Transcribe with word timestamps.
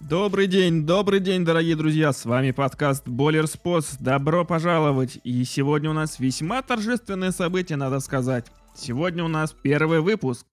Добрый 0.00 0.46
день, 0.46 0.86
добрый 0.86 1.20
день, 1.20 1.44
дорогие 1.44 1.76
друзья, 1.76 2.14
с 2.14 2.24
вами 2.24 2.52
подкаст 2.52 3.06
Болер 3.06 3.46
Спос. 3.46 3.96
Добро 4.00 4.46
пожаловать! 4.46 5.20
И 5.24 5.44
сегодня 5.44 5.90
у 5.90 5.92
нас 5.92 6.18
весьма 6.18 6.62
торжественное 6.62 7.32
событие, 7.32 7.76
надо 7.76 8.00
сказать. 8.00 8.46
Сегодня 8.74 9.22
у 9.22 9.28
нас 9.28 9.52
первый 9.52 10.00
выпуск. 10.00 10.46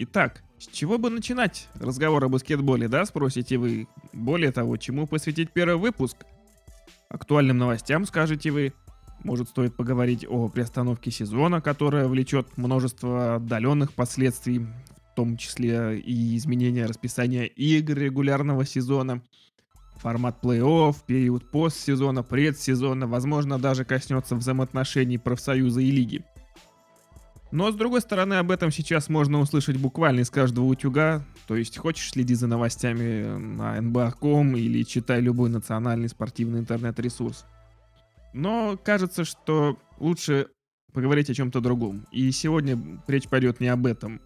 Итак, 0.00 0.42
с 0.58 0.66
чего 0.66 0.98
бы 0.98 1.08
начинать 1.08 1.68
разговор 1.74 2.24
о 2.24 2.28
баскетболе, 2.28 2.88
да, 2.88 3.04
спросите 3.04 3.58
вы? 3.58 3.86
Более 4.12 4.50
того, 4.50 4.76
чему 4.76 5.06
посвятить 5.06 5.52
первый 5.52 5.76
выпуск? 5.76 6.16
Актуальным 7.08 7.56
новостям, 7.56 8.04
скажете 8.04 8.50
вы? 8.50 8.74
Может, 9.24 9.48
стоит 9.48 9.74
поговорить 9.74 10.26
о 10.28 10.48
приостановке 10.48 11.10
сезона, 11.10 11.60
которая 11.60 12.06
влечет 12.06 12.56
множество 12.56 13.36
отдаленных 13.36 13.94
последствий, 13.94 14.58
в 14.58 15.14
том 15.16 15.36
числе 15.36 15.98
и 15.98 16.36
изменение 16.36 16.86
расписания 16.86 17.44
игр 17.44 17.94
регулярного 17.94 18.64
сезона, 18.64 19.22
формат 19.96 20.36
плей-офф, 20.42 20.96
период 21.06 21.50
постсезона, 21.50 22.22
предсезона, 22.22 23.06
возможно, 23.06 23.58
даже 23.58 23.84
коснется 23.84 24.36
взаимоотношений 24.36 25.18
профсоюза 25.18 25.80
и 25.80 25.90
лиги. 25.90 26.24
Но 27.50 27.72
с 27.72 27.74
другой 27.74 28.02
стороны, 28.02 28.34
об 28.34 28.50
этом 28.50 28.70
сейчас 28.70 29.08
можно 29.08 29.40
услышать 29.40 29.78
буквально 29.78 30.20
из 30.20 30.30
каждого 30.30 30.66
утюга. 30.66 31.24
То 31.46 31.56
есть, 31.56 31.78
хочешь 31.78 32.10
следи 32.10 32.34
за 32.34 32.46
новостями 32.46 33.38
на 33.38 33.78
nba.com 33.78 34.56
или 34.56 34.82
читай 34.82 35.20
любой 35.20 35.48
национальный 35.48 36.08
спортивный 36.08 36.60
интернет-ресурс. 36.60 37.46
Но 38.34 38.78
кажется, 38.82 39.24
что 39.24 39.78
лучше 39.98 40.48
поговорить 40.92 41.30
о 41.30 41.34
чем-то 41.34 41.60
другом. 41.60 42.06
И 42.12 42.30
сегодня 42.32 42.78
речь 43.06 43.28
пойдет 43.28 43.60
не 43.60 43.68
об 43.68 43.86
этом. 43.86 44.20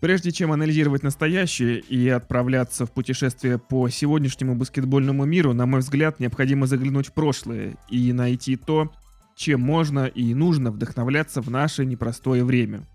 Прежде 0.00 0.32
чем 0.32 0.52
анализировать 0.52 1.02
настоящее 1.02 1.80
и 1.80 2.08
отправляться 2.08 2.84
в 2.84 2.92
путешествие 2.92 3.58
по 3.58 3.88
сегодняшнему 3.88 4.54
баскетбольному 4.54 5.24
миру, 5.24 5.54
на 5.54 5.64
мой 5.64 5.80
взгляд, 5.80 6.20
необходимо 6.20 6.66
заглянуть 6.66 7.08
в 7.08 7.14
прошлое 7.14 7.76
и 7.88 8.12
найти 8.12 8.56
то, 8.56 8.92
чем 9.34 9.60
можно 9.60 10.06
и 10.06 10.34
нужно 10.34 10.70
вдохновляться 10.70 11.40
в 11.40 11.50
наше 11.50 11.84
непростое 11.84 12.44
время. 12.44 12.86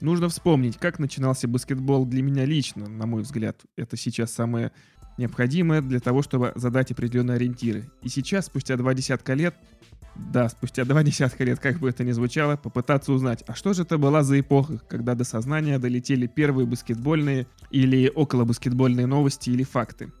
Нужно 0.00 0.28
вспомнить, 0.28 0.76
как 0.76 0.98
начинался 0.98 1.48
баскетбол 1.48 2.04
для 2.06 2.22
меня 2.22 2.44
лично, 2.44 2.88
на 2.88 3.06
мой 3.06 3.22
взгляд. 3.22 3.60
Это 3.76 3.96
сейчас 3.96 4.32
самое 4.32 4.72
необходимое 5.18 5.80
для 5.80 6.00
того, 6.00 6.22
чтобы 6.22 6.52
задать 6.56 6.90
определенные 6.90 7.36
ориентиры. 7.36 7.88
И 8.02 8.08
сейчас, 8.08 8.46
спустя 8.46 8.76
два 8.76 8.94
десятка 8.94 9.34
лет, 9.34 9.54
да, 10.16 10.48
спустя 10.48 10.84
два 10.84 11.02
десятка 11.04 11.44
лет, 11.44 11.60
как 11.60 11.78
бы 11.78 11.88
это 11.88 12.04
ни 12.04 12.12
звучало, 12.12 12.56
попытаться 12.56 13.12
узнать, 13.12 13.44
а 13.46 13.54
что 13.54 13.72
же 13.72 13.82
это 13.82 13.98
была 13.98 14.22
за 14.22 14.40
эпоха, 14.40 14.78
когда 14.88 15.14
до 15.14 15.24
сознания 15.24 15.78
долетели 15.78 16.26
первые 16.26 16.66
баскетбольные 16.66 17.46
или 17.70 18.10
около 18.14 18.44
баскетбольные 18.44 19.06
новости 19.06 19.50
или 19.50 19.62
факты. 19.62 20.12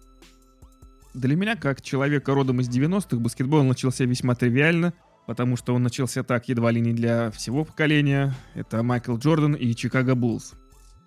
Для 1.14 1.36
меня, 1.36 1.54
как 1.54 1.80
человека 1.80 2.34
родом 2.34 2.60
из 2.60 2.68
90-х, 2.68 3.18
баскетбол 3.18 3.62
начался 3.62 4.04
весьма 4.04 4.34
тривиально, 4.34 4.94
потому 5.26 5.56
что 5.56 5.74
он 5.74 5.82
начался 5.82 6.22
так 6.22 6.48
едва 6.48 6.70
ли 6.70 6.80
не 6.80 6.92
для 6.92 7.30
всего 7.30 7.64
поколения. 7.64 8.34
Это 8.54 8.82
Майкл 8.82 9.16
Джордан 9.16 9.54
и 9.54 9.74
Чикаго 9.74 10.14
Буллс. 10.14 10.54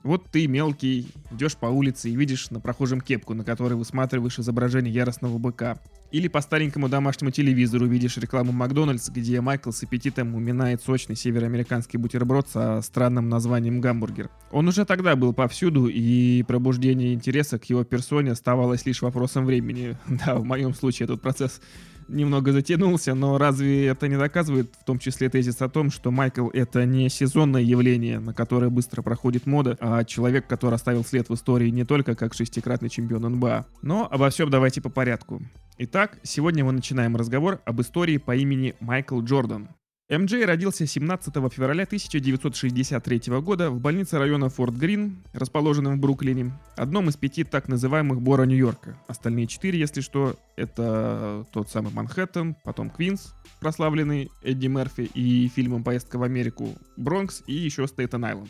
Вот 0.04 0.30
ты, 0.32 0.48
мелкий, 0.48 1.08
идешь 1.32 1.58
по 1.58 1.66
улице 1.66 2.10
и 2.10 2.16
видишь 2.16 2.50
на 2.50 2.60
прохожем 2.60 3.02
кепку, 3.02 3.34
на 3.34 3.44
которой 3.44 3.74
высматриваешь 3.74 4.40
изображение 4.40 4.94
яростного 4.94 5.38
быка. 5.38 5.80
Или 6.12 6.30
по 6.30 6.40
старенькому 6.40 6.88
домашнему 6.88 7.32
телевизору 7.32 7.88
видишь 7.88 8.16
рекламу 8.16 8.54
Макдональдс, 8.54 9.10
где 9.10 9.42
Майкл 9.42 9.72
с 9.72 9.84
аппетитом 9.84 10.36
уминает 10.36 10.82
сочный 10.82 11.18
североамериканский 11.18 12.00
бутерброд 12.00 12.48
со 12.48 12.82
странным 12.82 13.28
названием 13.28 13.82
гамбургер. 13.82 14.30
Он 14.52 14.70
уже 14.70 14.86
тогда 14.86 15.18
был 15.18 15.34
повсюду, 15.34 15.88
и 15.88 16.44
пробуждение 16.44 17.14
интереса 17.14 17.60
к 17.60 17.66
его 17.66 17.84
персоне 17.84 18.32
оставалось 18.32 18.86
лишь 18.86 19.02
вопросом 19.02 19.46
времени. 19.46 19.98
Да, 20.26 20.36
в 20.36 20.46
моем 20.46 20.74
случае 20.74 21.06
этот 21.06 21.22
процесс 21.22 21.62
немного 22.08 22.52
затянулся, 22.52 23.14
но 23.14 23.38
разве 23.38 23.88
это 23.88 24.08
не 24.08 24.18
доказывает 24.18 24.74
в 24.80 24.86
том 24.86 25.00
числе 25.00 25.30
тезис 25.30 25.62
о 25.62 25.70
том, 25.70 25.92
что 25.92 26.12
Майкл 26.12 26.50
это 26.50 26.86
не 26.86 27.10
сезонное 27.10 27.62
явление, 27.62 28.20
на 28.20 28.34
которое 28.34 28.70
быстро 28.70 29.02
проходит 29.02 29.46
мода, 29.46 29.78
а 29.80 30.04
человек, 30.04 30.48
который 30.48 30.76
оставил 30.76 31.04
след 31.04 31.30
в 31.30 31.34
истории 31.34 31.70
не 31.70 31.86
только 31.86 32.16
как 32.16 32.34
шестикратный 32.34 32.90
чемпион 32.90 33.24
НБА. 33.24 33.66
Но 33.82 34.08
обо 34.10 34.30
всем 34.30 34.50
давайте 34.50 34.82
по 34.82 34.90
порядку. 34.90 35.42
Итак, 35.80 36.18
сегодня 36.24 36.66
мы 36.66 36.72
начинаем 36.72 37.16
разговор 37.16 37.62
об 37.66 37.82
истории 37.82 38.18
по 38.18 38.36
имени 38.36 38.76
Майкл 38.80 39.22
Джордан. 39.22 39.70
МД 40.10 40.46
родился 40.46 40.88
17 40.88 41.34
февраля 41.52 41.84
1963 41.84 43.22
года 43.42 43.70
в 43.70 43.82
больнице 43.82 44.18
района 44.18 44.48
Форт 44.48 44.74
Грин, 44.74 45.18
расположенном 45.34 45.98
в 45.98 46.00
Бруклине, 46.00 46.54
одном 46.78 47.10
из 47.10 47.18
пяти 47.18 47.44
так 47.44 47.68
называемых 47.68 48.22
Бора 48.22 48.44
Нью-Йорка. 48.44 48.98
Остальные 49.08 49.48
четыре, 49.48 49.80
если 49.80 50.00
что, 50.00 50.38
это 50.56 51.46
тот 51.52 51.70
самый 51.70 51.92
Манхэттен, 51.92 52.56
потом 52.64 52.90
Квинс, 52.90 53.34
прославленный 53.60 54.32
Эдди 54.44 54.68
Мерфи 54.68 55.12
и 55.14 55.50
фильмом 55.54 55.84
«Поездка 55.84 56.18
в 56.18 56.24
Америку», 56.24 56.70
Бронкс 56.96 57.44
и 57.46 57.54
еще 57.54 57.86
Стейтен-Айленд. 57.86 58.48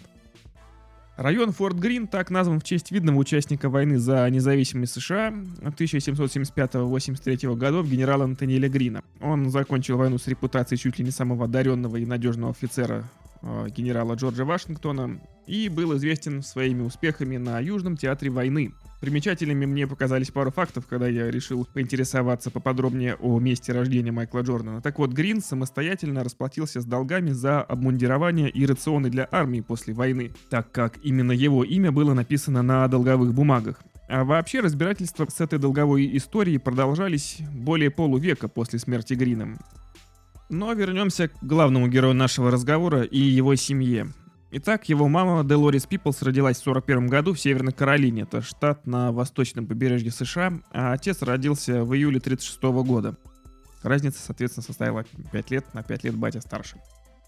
Район 1.17 1.51
Форт 1.51 1.75
Грин 1.79 2.07
так 2.07 2.29
назван 2.29 2.59
в 2.59 2.63
честь 2.63 2.91
видного 2.91 3.17
участника 3.17 3.69
войны 3.69 3.97
за 3.97 4.29
независимость 4.29 4.94
США 4.94 5.33
1775-83 5.61 7.55
годов 7.55 7.89
генерала 7.89 8.25
Антониэля 8.25 8.69
Грина. 8.69 9.01
Он 9.19 9.50
закончил 9.50 9.97
войну 9.97 10.19
с 10.19 10.28
репутацией 10.28 10.78
чуть 10.78 11.00
ли 11.00 11.05
не 11.05 11.09
самого 11.09 11.45
одаренного 11.45 11.97
и 11.97 12.05
надежного 12.05 12.51
офицера 12.51 13.03
генерала 13.41 14.15
Джорджа 14.15 14.45
Вашингтона 14.45 15.19
и 15.45 15.69
был 15.69 15.95
известен 15.97 16.41
своими 16.43 16.81
успехами 16.81 17.37
на 17.37 17.59
Южном 17.59 17.97
театре 17.97 18.29
войны. 18.29 18.73
Примечательными 18.99 19.65
мне 19.67 19.85
показались 19.85 20.31
пару 20.31 20.51
фактов, 20.51 20.87
когда 20.87 21.07
я 21.07 21.29
решил 21.29 21.67
поинтересоваться 21.71 22.49
поподробнее 22.49 23.15
о 23.15 23.39
месте 23.39 23.71
рождения 23.71 24.11
Майкла 24.11 24.39
Джордана. 24.41 24.81
Так 24.81 24.97
вот, 24.97 25.11
Грин 25.11 25.39
самостоятельно 25.39 26.23
расплатился 26.23 26.81
с 26.81 26.85
долгами 26.85 27.29
за 27.29 27.61
обмундирование 27.61 28.49
и 28.49 28.65
рационы 28.65 29.11
для 29.11 29.27
армии 29.31 29.61
после 29.61 29.93
войны, 29.93 30.31
так 30.49 30.71
как 30.71 30.97
именно 31.03 31.31
его 31.31 31.63
имя 31.63 31.91
было 31.91 32.15
написано 32.15 32.63
на 32.63 32.87
долговых 32.87 33.35
бумагах. 33.35 33.79
А 34.09 34.23
вообще 34.23 34.61
разбирательства 34.61 35.27
с 35.29 35.41
этой 35.41 35.59
долговой 35.59 36.17
историей 36.17 36.57
продолжались 36.57 37.39
более 37.53 37.91
полувека 37.91 38.47
после 38.47 38.79
смерти 38.79 39.13
Грина. 39.13 39.59
Но 40.50 40.72
вернемся 40.74 41.28
к 41.28 41.34
главному 41.41 41.88
герою 41.88 42.13
нашего 42.13 42.50
разговора 42.52 43.03
и 43.03 43.19
его 43.19 43.56
семье. 43.56 44.13
Итак, 44.50 44.88
его 44.88 45.09
мама 45.09 45.44
Делорис 45.44 45.85
Пиплс 45.85 46.22
родилась 46.22 46.58
в 46.58 46.63
41 46.63 47.08
году 47.08 47.34
в 47.34 47.40
Северной 47.40 47.74
Каролине, 47.74 48.22
это 48.22 48.41
штат 48.41 48.88
на 48.88 49.12
восточном 49.12 49.68
побережье 49.68 50.09
США, 50.09 50.53
а 50.72 50.94
отец 50.94 51.22
родился 51.22 51.84
в 51.84 51.94
июле 51.94 52.22
36 52.22 52.62
года. 52.63 53.18
Разница, 53.84 54.22
соответственно, 54.24 54.63
составила 54.63 55.03
5 55.34 55.52
лет, 55.52 55.74
на 55.74 55.84
5 55.84 56.03
лет 56.06 56.16
батя 56.16 56.40
старше. 56.40 56.78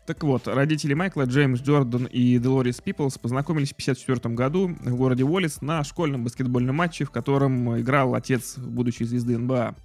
Так 0.07 0.23
вот, 0.23 0.47
родители 0.47 0.93
Майкла, 0.93 1.23
Джеймс 1.23 1.61
Джордан 1.61 2.05
и 2.05 2.39
Делорис 2.39 2.79
Пиплс 2.79 3.17
познакомились 3.17 3.69
в 3.69 3.73
1954 3.73 4.33
году 4.33 4.69
в 4.79 4.95
городе 4.95 5.25
Уоллес 5.25 5.61
на 5.61 5.83
школьном 5.83 6.23
баскетбольном 6.23 6.77
матче, 6.77 7.03
в 7.03 7.11
котором 7.11 7.79
играл 7.79 8.15
отец 8.15 8.57
будущей 8.57 9.03
звезды 9.03 9.37
НБА. 9.37 9.75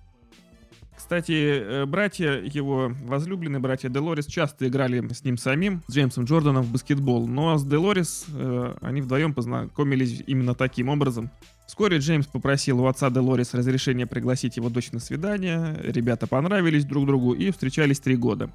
Кстати, 0.96 1.32
э, 1.32 1.86
братья 1.86 2.40
его, 2.40 2.92
возлюбленные 3.04 3.60
братья 3.60 3.88
Делорис, 3.88 4.26
часто 4.26 4.66
играли 4.68 5.06
с 5.12 5.24
ним 5.24 5.36
самим, 5.36 5.82
с 5.86 5.92
Джеймсом 5.92 6.24
Джорданом 6.24 6.62
в 6.62 6.72
баскетбол. 6.72 7.26
Но 7.26 7.58
с 7.58 7.64
Делорис 7.64 8.26
э, 8.32 8.74
они 8.80 9.00
вдвоем 9.02 9.34
познакомились 9.34 10.22
именно 10.26 10.54
таким 10.54 10.88
образом. 10.88 11.30
Вскоре 11.66 11.98
Джеймс 11.98 12.26
попросил 12.26 12.80
у 12.80 12.86
отца 12.86 13.10
Делорис 13.10 13.54
разрешения 13.54 14.06
пригласить 14.06 14.56
его 14.56 14.68
дочь 14.70 14.92
на 14.92 15.00
свидание. 15.00 15.78
Ребята 15.82 16.26
понравились 16.26 16.84
друг 16.84 17.06
другу 17.06 17.32
и 17.32 17.50
встречались 17.50 18.00
три 18.00 18.16
года. 18.16 18.50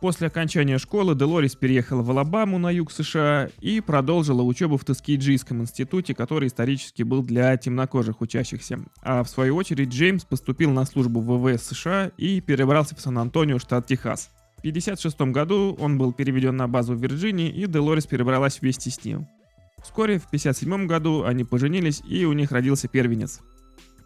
После 0.00 0.28
окончания 0.28 0.78
школы 0.78 1.14
Делорис 1.14 1.54
переехала 1.54 2.00
в 2.00 2.10
Алабаму 2.10 2.56
на 2.58 2.70
юг 2.70 2.90
США 2.90 3.50
и 3.60 3.80
продолжила 3.80 4.40
учебу 4.40 4.78
в 4.78 4.84
Тоскейджийском 4.84 5.60
институте, 5.60 6.14
который 6.14 6.48
исторически 6.48 7.02
был 7.02 7.22
для 7.22 7.54
темнокожих 7.58 8.22
учащихся. 8.22 8.80
А 9.02 9.22
в 9.22 9.28
свою 9.28 9.56
очередь 9.56 9.90
Джеймс 9.90 10.24
поступил 10.24 10.70
на 10.70 10.86
службу 10.86 11.20
в 11.20 11.36
ВВС 11.36 11.64
США 11.64 12.12
и 12.16 12.40
перебрался 12.40 12.96
в 12.96 13.00
Сан-Антонио, 13.00 13.58
штат 13.58 13.86
Техас. 13.86 14.30
В 14.56 14.60
1956 14.60 15.20
году 15.32 15.76
он 15.78 15.98
был 15.98 16.14
переведен 16.14 16.56
на 16.56 16.66
базу 16.66 16.94
в 16.94 17.02
Вирджинии, 17.02 17.50
и 17.50 17.66
Делорис 17.66 18.06
перебралась 18.06 18.62
вместе 18.62 18.90
с 18.90 19.04
ним. 19.04 19.28
Вскоре, 19.82 20.18
в 20.18 20.26
1957 20.26 20.86
году, 20.86 21.24
они 21.24 21.44
поженились, 21.44 22.02
и 22.08 22.24
у 22.24 22.32
них 22.32 22.52
родился 22.52 22.88
первенец. 22.88 23.40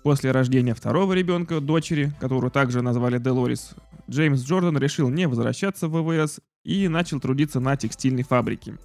После 0.05 0.31
рождения 0.31 0.75
второго 0.75 1.15
ребенка, 1.15 1.61
дочери, 1.61 2.13
которую 2.21 2.53
также 2.53 2.83
назвали 2.83 3.19
Делорис, 3.19 3.71
Джеймс 4.09 4.45
Джордан 4.45 4.79
решил 4.79 5.09
не 5.09 5.27
возвращаться 5.27 5.89
в 5.89 6.01
ВВС 6.01 6.39
и 6.63 6.87
начал 6.87 7.19
трудиться 7.19 7.59
на 7.59 7.77
текстильной 7.77 8.23
фабрике. 8.23 8.79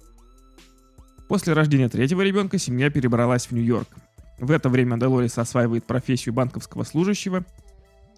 После 1.28 1.52
рождения 1.52 1.88
третьего 1.88 2.22
ребенка 2.22 2.58
семья 2.58 2.90
перебралась 2.90 3.46
в 3.46 3.52
Нью-Йорк. 3.52 3.88
В 4.40 4.50
это 4.50 4.68
время 4.68 4.96
Делорис 4.96 5.38
осваивает 5.38 5.84
профессию 5.84 6.34
банковского 6.34 6.82
служащего 6.82 7.44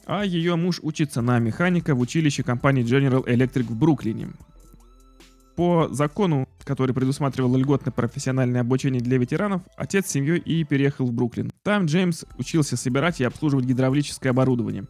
а 0.06 0.24
ее 0.24 0.56
муж 0.56 0.80
учится 0.82 1.22
на 1.22 1.38
механика 1.38 1.94
в 1.94 2.00
училище 2.00 2.42
компании 2.42 2.84
General 2.84 3.24
Electric 3.24 3.64
в 3.64 3.76
Бруклине. 3.76 4.30
По 5.54 5.88
закону, 5.90 6.48
который 6.64 6.94
предусматривал 6.94 7.56
льготное 7.56 7.92
профессиональное 7.92 8.60
обучение 8.60 9.00
для 9.00 9.18
ветеранов, 9.18 9.62
отец 9.76 10.06
с 10.06 10.10
семьей 10.10 10.38
и 10.38 10.64
переехал 10.64 11.06
в 11.06 11.12
Бруклин. 11.12 11.50
Там 11.62 11.86
Джеймс 11.86 12.24
учился 12.38 12.76
собирать 12.76 13.20
и 13.20 13.24
обслуживать 13.24 13.64
гидравлическое 13.64 14.30
оборудование. 14.30 14.84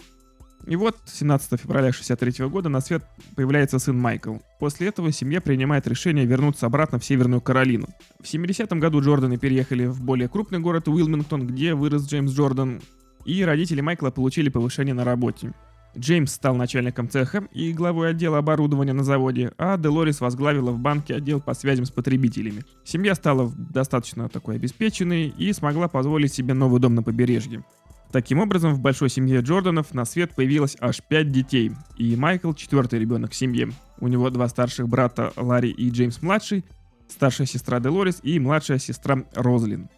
И 0.67 0.77
вот 0.77 0.97
17 1.07 1.61
февраля 1.61 1.89
1963 1.89 2.47
года 2.47 2.69
на 2.69 2.81
свет 2.81 3.05
появляется 3.35 3.79
сын 3.79 3.99
Майкл. 3.99 4.37
После 4.61 4.89
этого 4.89 5.11
семья 5.11 5.41
принимает 5.41 5.89
решение 5.89 6.25
вернуться 6.25 6.67
обратно 6.67 6.99
в 6.99 7.05
Северную 7.05 7.41
Каролину. 7.41 7.89
В 8.21 8.33
70-м 8.33 8.79
году 8.79 9.01
Джорданы 9.01 9.39
переехали 9.39 9.87
в 9.87 10.03
более 10.03 10.29
крупный 10.29 10.61
город 10.61 10.87
Уилмингтон, 10.87 11.47
где 11.47 11.75
вырос 11.75 12.07
Джеймс 12.07 12.33
Джордан, 12.33 12.81
и 13.25 13.45
родители 13.45 13.81
Майкла 13.81 14.11
получили 14.11 14.51
повышение 14.51 14.95
на 14.95 15.05
работе. 15.05 15.53
Джеймс 15.97 16.33
стал 16.33 16.55
начальником 16.55 17.09
цеха 17.09 17.47
и 17.53 17.73
главой 17.73 18.11
отдела 18.11 18.39
оборудования 18.39 18.93
на 18.93 19.05
заводе, 19.05 19.53
а 19.59 19.77
Делорис 19.77 20.21
возглавила 20.21 20.71
в 20.71 20.79
банке 20.79 21.15
отдел 21.15 21.41
по 21.41 21.55
связям 21.55 21.85
с 21.85 21.91
потребителями. 21.91 22.65
Семья 22.85 23.15
стала 23.15 23.53
достаточно 23.57 24.29
такой 24.29 24.57
обеспеченной 24.57 25.29
и 25.29 25.53
смогла 25.53 25.89
позволить 25.89 26.33
себе 26.33 26.55
новый 26.55 26.81
дом 26.81 26.95
на 26.95 27.03
побережье. 27.03 27.63
Таким 28.11 28.41
образом, 28.41 28.75
в 28.75 28.81
большой 28.81 29.09
семье 29.09 29.41
Джорданов 29.41 29.95
на 29.95 30.05
свет 30.05 30.35
появилось 30.35 30.77
аж 30.81 31.03
пять 31.09 31.31
детей, 31.31 31.73
и 31.97 32.15
Майкл 32.15 32.53
четвертый 32.53 32.99
ребенок 32.99 33.33
в 33.33 33.35
семье. 33.35 33.71
У 34.01 34.09
него 34.09 34.29
два 34.29 34.49
старших 34.49 34.89
брата 34.89 35.33
Ларри 35.37 35.71
и 35.71 35.91
Джеймс 35.91 36.21
младший, 36.21 36.65
старшая 37.09 37.47
сестра 37.47 37.81
Делорис 37.81 38.21
и 38.23 38.39
младшая 38.39 38.79
сестра 38.79 39.25
Розлин. 39.35 39.89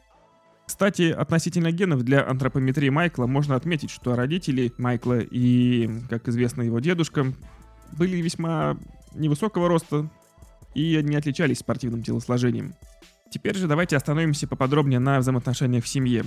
Кстати, 0.75 1.13
относительно 1.13 1.71
генов 1.71 2.03
для 2.03 2.29
антропометрии 2.29 2.89
Майкла 2.89 3.29
можно 3.29 3.55
отметить, 3.55 3.91
что 3.91 4.17
родители 4.17 4.73
Майкла 4.77 5.21
и, 5.21 5.89
как 6.11 6.27
известно, 6.27 6.63
его 6.63 6.81
дедушка 6.81 7.33
были 7.93 8.17
весьма 8.17 8.77
невысокого 9.15 9.69
роста 9.69 10.11
и 10.75 11.01
не 11.01 11.15
отличались 11.15 11.61
спортивным 11.61 12.03
телосложением. 12.03 12.75
Теперь 13.31 13.55
же 13.55 13.69
давайте 13.69 13.97
остановимся 13.97 14.49
поподробнее 14.49 14.99
на 14.99 15.21
взаимоотношениях 15.21 15.85
в 15.85 15.89
семье. 15.89 16.25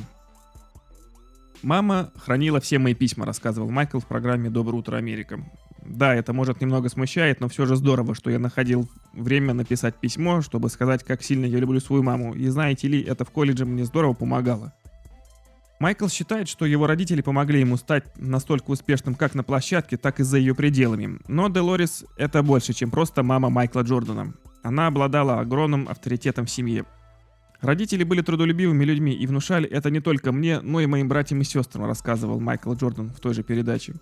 Мама 1.62 2.14
хранила 2.16 2.62
все 2.62 2.80
мои 2.80 2.94
письма, 2.94 3.26
рассказывал 3.26 3.70
Майкл 3.70 4.00
в 4.00 4.08
программе 4.08 4.50
«Доброе 4.50 4.78
утро, 4.78 4.96
Америка». 4.96 5.44
Да, 5.88 6.14
это 6.14 6.34
может 6.34 6.60
немного 6.60 6.90
смущает, 6.90 7.40
но 7.40 7.48
все 7.48 7.66
же 7.66 7.76
здорово, 7.78 8.14
что 8.14 8.30
я 8.30 8.40
находил 8.40 8.90
время 9.14 9.54
написать 9.54 9.96
письмо, 9.96 10.42
чтобы 10.42 10.70
сказать, 10.70 11.04
как 11.04 11.24
сильно 11.24 11.46
я 11.46 11.60
люблю 11.60 11.80
свою 11.80 12.04
маму. 12.04 12.34
И 12.34 12.48
знаете 12.50 12.88
ли, 12.90 13.02
это 13.02 13.24
в 13.24 13.32
колледже 13.32 13.66
мне 13.66 13.86
здорово 13.86 14.14
помогало. 14.14 14.74
Майкл 15.80 16.08
считает, 16.08 16.50
что 16.50 16.66
его 16.66 16.88
родители 16.88 17.22
помогли 17.22 17.60
ему 17.60 17.78
стать 17.78 18.06
настолько 18.18 18.72
успешным 18.72 19.16
как 19.16 19.36
на 19.36 19.44
площадке, 19.44 19.96
так 19.96 20.20
и 20.20 20.24
за 20.24 20.38
ее 20.38 20.56
пределами. 20.56 21.20
Но 21.28 21.50
Делорис— 21.50 22.04
это 22.18 22.44
больше, 22.44 22.74
чем 22.74 22.90
просто 22.90 23.24
мама 23.24 23.50
Майкла 23.50 23.82
Джордана. 23.82 24.34
Она 24.64 24.88
обладала 24.88 25.40
огромным 25.40 25.88
авторитетом 25.88 26.48
в 26.48 26.50
семье. 26.50 26.84
Родители 27.62 28.04
были 28.04 28.22
трудолюбивыми 28.22 28.84
людьми 28.84 29.14
и 29.14 29.26
внушали 29.26 29.70
это 29.70 29.90
не 29.90 30.00
только 30.00 30.32
мне, 30.32 30.60
но 30.62 30.80
и 30.80 30.86
моим 30.86 31.08
братьям 31.08 31.42
и 31.42 31.44
сестрам, 31.44 31.86
рассказывал 31.86 32.40
Майкл 32.40 32.74
Джордан 32.74 33.10
в 33.10 33.20
той 33.20 33.34
же 33.34 33.44
передаче. 33.44 33.94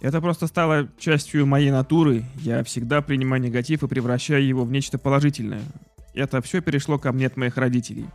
Это 0.00 0.20
просто 0.20 0.46
стало 0.46 0.88
частью 0.98 1.46
моей 1.46 1.70
натуры. 1.70 2.24
Я 2.36 2.64
всегда 2.64 3.02
принимаю 3.02 3.42
негатив 3.42 3.82
и 3.82 3.88
превращаю 3.88 4.46
его 4.46 4.64
в 4.64 4.72
нечто 4.72 4.98
положительное. 4.98 5.62
Это 6.14 6.40
все 6.40 6.62
перешло 6.62 6.98
ко 6.98 7.12
мне 7.12 7.26
от 7.26 7.36
моих 7.36 7.56
родителей. 7.56 8.06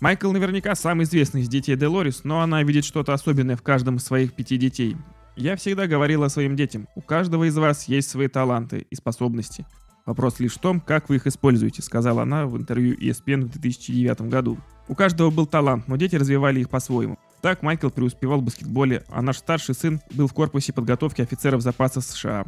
Майкл 0.00 0.32
наверняка 0.32 0.74
самый 0.74 1.04
известный 1.04 1.42
из 1.42 1.48
детей 1.48 1.76
Делорис, 1.76 2.24
но 2.24 2.40
она 2.40 2.64
видит 2.64 2.84
что-то 2.84 3.14
особенное 3.14 3.56
в 3.56 3.62
каждом 3.62 3.96
из 3.96 4.04
своих 4.04 4.34
пяти 4.34 4.56
детей. 4.56 4.96
Я 5.36 5.54
всегда 5.54 5.86
говорила 5.86 6.26
своим 6.26 6.56
детям, 6.56 6.88
у 6.96 7.00
каждого 7.00 7.44
из 7.44 7.56
вас 7.56 7.86
есть 7.86 8.10
свои 8.10 8.26
таланты 8.26 8.86
и 8.90 8.94
способности. 8.96 9.64
Вопрос 10.04 10.40
лишь 10.40 10.54
в 10.54 10.58
том, 10.58 10.80
как 10.80 11.08
вы 11.08 11.16
их 11.16 11.28
используете, 11.28 11.82
сказала 11.82 12.22
она 12.22 12.46
в 12.46 12.56
интервью 12.56 12.96
ESPN 12.96 13.42
в 13.42 13.50
2009 13.50 14.22
году. 14.22 14.58
У 14.88 14.94
каждого 14.94 15.30
был 15.30 15.46
талант, 15.46 15.88
но 15.88 15.96
дети 15.96 16.16
развивали 16.16 16.60
их 16.60 16.70
по-своему. 16.70 17.18
Так 17.40 17.62
Майкл 17.62 17.90
преуспевал 17.90 18.40
в 18.40 18.44
баскетболе, 18.44 19.04
а 19.08 19.22
наш 19.22 19.38
старший 19.38 19.74
сын 19.74 20.00
был 20.12 20.28
в 20.28 20.32
корпусе 20.32 20.72
подготовки 20.72 21.22
офицеров 21.22 21.62
запаса 21.62 22.00
США. 22.00 22.44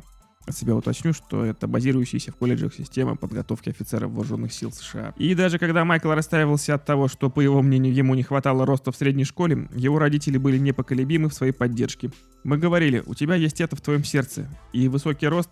От 0.47 0.57
себя 0.57 0.77
уточню, 0.77 1.15
что 1.15 1.45
это 1.45 1.67
базирующаяся 1.67 2.31
в 2.31 2.37
колледжах 2.37 2.75
система 2.75 3.17
подготовки 3.17 3.71
офицеров 3.71 4.11
вооруженных 4.11 4.53
сил 4.53 4.71
США. 4.73 5.15
И 5.17 5.35
даже 5.35 5.59
когда 5.59 5.87
Майкл 5.87 6.11
расстраивался 6.11 6.75
от 6.75 6.85
того, 6.85 7.09
что, 7.09 7.31
по 7.31 7.41
его 7.41 7.63
мнению, 7.63 7.95
ему 7.95 8.15
не 8.15 8.23
хватало 8.23 8.67
роста 8.67 8.93
в 8.93 8.97
средней 8.97 9.25
школе, 9.25 9.69
его 9.75 9.99
родители 9.99 10.37
были 10.37 10.59
непоколебимы 10.59 11.31
в 11.31 11.35
своей 11.35 11.53
поддержке. 11.53 12.11
Мы 12.45 12.59
говорили, 12.59 13.03
у 13.07 13.15
тебя 13.15 13.37
есть 13.37 13.63
это 13.63 13.75
в 13.75 13.81
твоем 13.81 14.05
сердце, 14.05 14.47
и 14.75 14.89
высокий 14.89 15.29
рост 15.29 15.49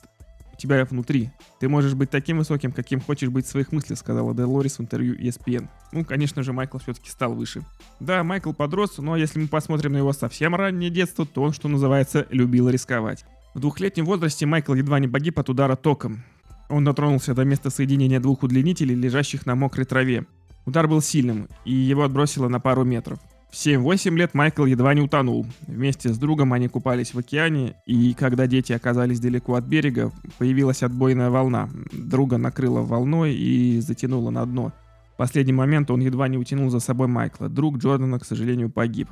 тебя 0.63 0.85
внутри. 0.85 1.31
Ты 1.61 1.69
можешь 1.69 1.95
быть 1.95 2.11
таким 2.11 2.39
высоким, 2.39 2.73
каким 2.73 3.01
хочешь 3.01 3.29
быть 3.29 3.47
в 3.47 3.49
своих 3.49 3.73
мыслях, 3.73 3.99
сказала 3.99 4.35
Делорис 4.35 4.79
в 4.79 4.83
интервью 4.83 5.15
ESPN. 5.15 5.69
Ну, 5.93 6.05
конечно 6.05 6.43
же, 6.43 6.53
Майкл 6.53 6.79
все-таки 6.79 7.11
стал 7.11 7.35
выше. 7.35 7.63
Да, 8.01 8.23
Майкл 8.23 8.53
подрос, 8.53 8.99
но 8.99 9.17
если 9.17 9.41
мы 9.41 9.49
посмотрим 9.49 9.93
на 9.93 9.99
его 9.99 10.13
совсем 10.13 10.55
раннее 10.55 10.91
детство, 10.91 11.27
то 11.27 11.43
он, 11.43 11.53
что 11.53 11.69
называется, 11.69 12.27
любил 12.31 12.69
рисковать. 12.69 13.25
В 13.55 13.61
двухлетнем 13.61 14.07
возрасте 14.07 14.47
Майкл 14.47 14.75
едва 14.75 14.99
не 15.01 15.09
погиб 15.09 15.39
от 15.39 15.51
удара 15.51 15.77
током. 15.77 16.23
Он 16.69 16.85
дотронулся 16.85 17.35
до 17.35 17.45
места 17.45 17.69
соединения 17.69 18.21
двух 18.21 18.43
удлинителей, 18.43 18.95
лежащих 18.95 19.45
на 19.45 19.55
мокрой 19.55 19.85
траве. 19.85 20.25
Удар 20.65 20.87
был 20.87 21.03
сильным, 21.03 21.49
и 21.65 21.73
его 21.73 22.05
отбросило 22.05 22.49
на 22.49 22.61
пару 22.61 22.85
метров. 22.85 23.19
В 23.53 23.55
7-8 23.55 24.17
лет 24.17 24.33
Майкл 24.33 24.65
едва 24.65 24.95
не 24.95 25.03
утонул. 25.03 25.45
Вместе 25.67 26.09
с 26.09 26.17
другом 26.17 26.55
они 26.55 26.69
купались 26.69 27.13
в 27.13 27.19
океане, 27.19 27.75
и 27.85 28.15
когда 28.15 28.47
дети 28.47 28.73
оказались 28.73 29.21
далеко 29.21 29.57
от 29.57 29.65
берега, 29.65 30.11
появилась 30.39 30.83
отбойная 30.83 31.29
волна. 31.29 31.69
Друга 31.93 32.39
накрыла 32.39 32.81
волной 32.81 33.35
и 33.35 33.79
затянула 33.81 34.31
на 34.31 34.47
дно. 34.47 34.73
В 35.13 35.19
последний 35.19 35.53
момент 35.53 35.91
он 35.91 36.01
едва 36.01 36.29
не 36.29 36.39
утянул 36.39 36.71
за 36.71 36.81
собой 36.81 37.09
Майкла. 37.09 37.51
Друг 37.51 37.77
Джордана, 37.77 38.19
к 38.19 38.25
сожалению, 38.25 38.71
погиб. 38.71 39.11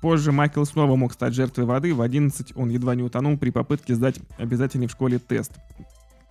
Позже 0.00 0.30
Майкл 0.30 0.62
снова 0.62 0.94
мог 0.94 1.12
стать 1.12 1.34
жертвой 1.34 1.64
воды. 1.64 1.92
В 1.92 2.02
11 2.02 2.52
он 2.54 2.68
едва 2.70 2.94
не 2.94 3.02
утонул 3.02 3.36
при 3.36 3.50
попытке 3.50 3.96
сдать 3.96 4.20
обязательный 4.38 4.86
в 4.86 4.92
школе 4.92 5.18
тест. 5.18 5.54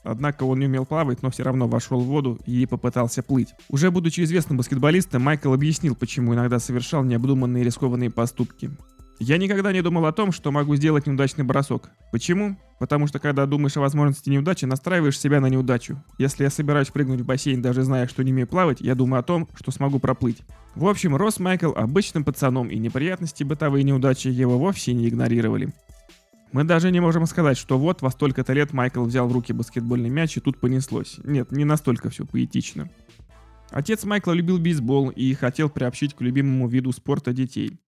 Однако 0.03 0.43
он 0.43 0.59
не 0.59 0.65
умел 0.65 0.85
плавать, 0.85 1.21
но 1.21 1.29
все 1.29 1.43
равно 1.43 1.67
вошел 1.67 2.01
в 2.01 2.05
воду 2.05 2.39
и 2.45 2.65
попытался 2.65 3.21
плыть. 3.21 3.49
Уже 3.69 3.91
будучи 3.91 4.21
известным 4.21 4.57
баскетболистом, 4.57 5.21
Майкл 5.21 5.53
объяснил, 5.53 5.95
почему 5.95 6.33
иногда 6.33 6.59
совершал 6.59 7.03
необдуманные 7.03 7.63
рискованные 7.63 8.09
поступки. 8.09 8.71
Я 9.23 9.37
никогда 9.37 9.71
не 9.71 9.83
думал 9.83 10.07
о 10.07 10.11
том, 10.11 10.31
что 10.31 10.51
могу 10.51 10.75
сделать 10.75 11.05
неудачный 11.05 11.43
бросок. 11.43 11.91
Почему? 12.11 12.57
Потому 12.79 13.05
что 13.05 13.19
когда 13.19 13.45
думаешь 13.45 13.77
о 13.77 13.81
возможности 13.81 14.31
неудачи, 14.31 14.65
настраиваешь 14.65 15.19
себя 15.19 15.39
на 15.39 15.45
неудачу. 15.45 16.03
Если 16.17 16.43
я 16.43 16.49
собираюсь 16.49 16.87
прыгнуть 16.87 17.21
в 17.21 17.25
бассейн, 17.25 17.61
даже 17.61 17.83
зная, 17.83 18.07
что 18.07 18.23
не 18.23 18.31
умею 18.31 18.47
плавать, 18.47 18.81
я 18.81 18.95
думаю 18.95 19.19
о 19.19 19.23
том, 19.23 19.47
что 19.53 19.69
смогу 19.69 19.99
проплыть. 19.99 20.41
В 20.73 20.87
общем, 20.87 21.15
рос 21.15 21.39
Майкл 21.39 21.71
обычным 21.75 22.23
пацаном, 22.23 22.69
и 22.69 22.79
неприятности 22.79 23.43
бытовые 23.43 23.83
неудачи 23.83 24.29
его 24.29 24.57
вовсе 24.57 24.93
не 24.93 25.07
игнорировали. 25.07 25.71
Мы 26.51 26.65
даже 26.65 26.91
не 26.91 26.99
можем 26.99 27.25
сказать, 27.27 27.57
что 27.57 27.79
вот 27.79 28.01
во 28.01 28.11
столько-то 28.11 28.51
лет 28.51 28.73
Майкл 28.73 29.03
взял 29.03 29.27
в 29.27 29.31
руки 29.31 29.53
баскетбольный 29.53 30.09
мяч 30.09 30.35
и 30.35 30.41
тут 30.41 30.59
понеслось. 30.59 31.17
Нет, 31.23 31.51
не 31.51 31.63
настолько 31.63 32.09
все 32.09 32.25
поэтично. 32.25 32.89
Отец 33.69 34.03
Майкла 34.03 34.33
любил 34.33 34.57
бейсбол 34.57 35.09
и 35.09 35.33
хотел 35.33 35.69
приобщить 35.69 36.13
к 36.13 36.21
любимому 36.21 36.67
виду 36.67 36.91
спорта 36.91 37.31
детей. 37.31 37.79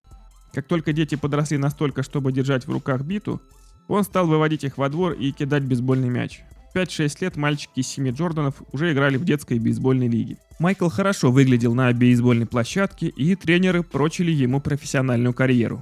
Как 0.53 0.65
только 0.65 0.93
дети 0.93 1.15
подросли 1.15 1.58
настолько, 1.58 2.03
чтобы 2.03 2.32
держать 2.32 2.65
в 2.65 2.72
руках 2.72 3.01
биту, 3.01 3.41
он 3.89 4.03
стал 4.03 4.27
выводить 4.27 4.63
их 4.63 4.77
во 4.77 4.88
двор 4.88 5.12
и 5.12 5.32
кидать 5.34 5.63
бейсбольный 5.63 6.10
мяч. 6.10 6.41
В 6.74 6.77
5-6 6.77 7.17
лет 7.20 7.36
мальчики 7.36 7.82
из 7.82 7.88
семьи 7.88 8.13
Джорданов 8.13 8.62
уже 8.72 8.93
играли 8.93 9.17
в 9.17 9.25
детской 9.25 9.60
бейсбольной 9.60 10.08
лиге. 10.08 10.38
Майкл 10.58 10.88
хорошо 10.88 11.32
выглядел 11.32 11.75
на 11.75 11.91
бейсбольной 11.91 12.46
площадке, 12.46 13.08
и 13.08 13.36
тренеры 13.36 13.84
прочили 13.84 14.32
ему 14.32 14.62
профессиональную 14.62 15.34
карьеру. 15.34 15.82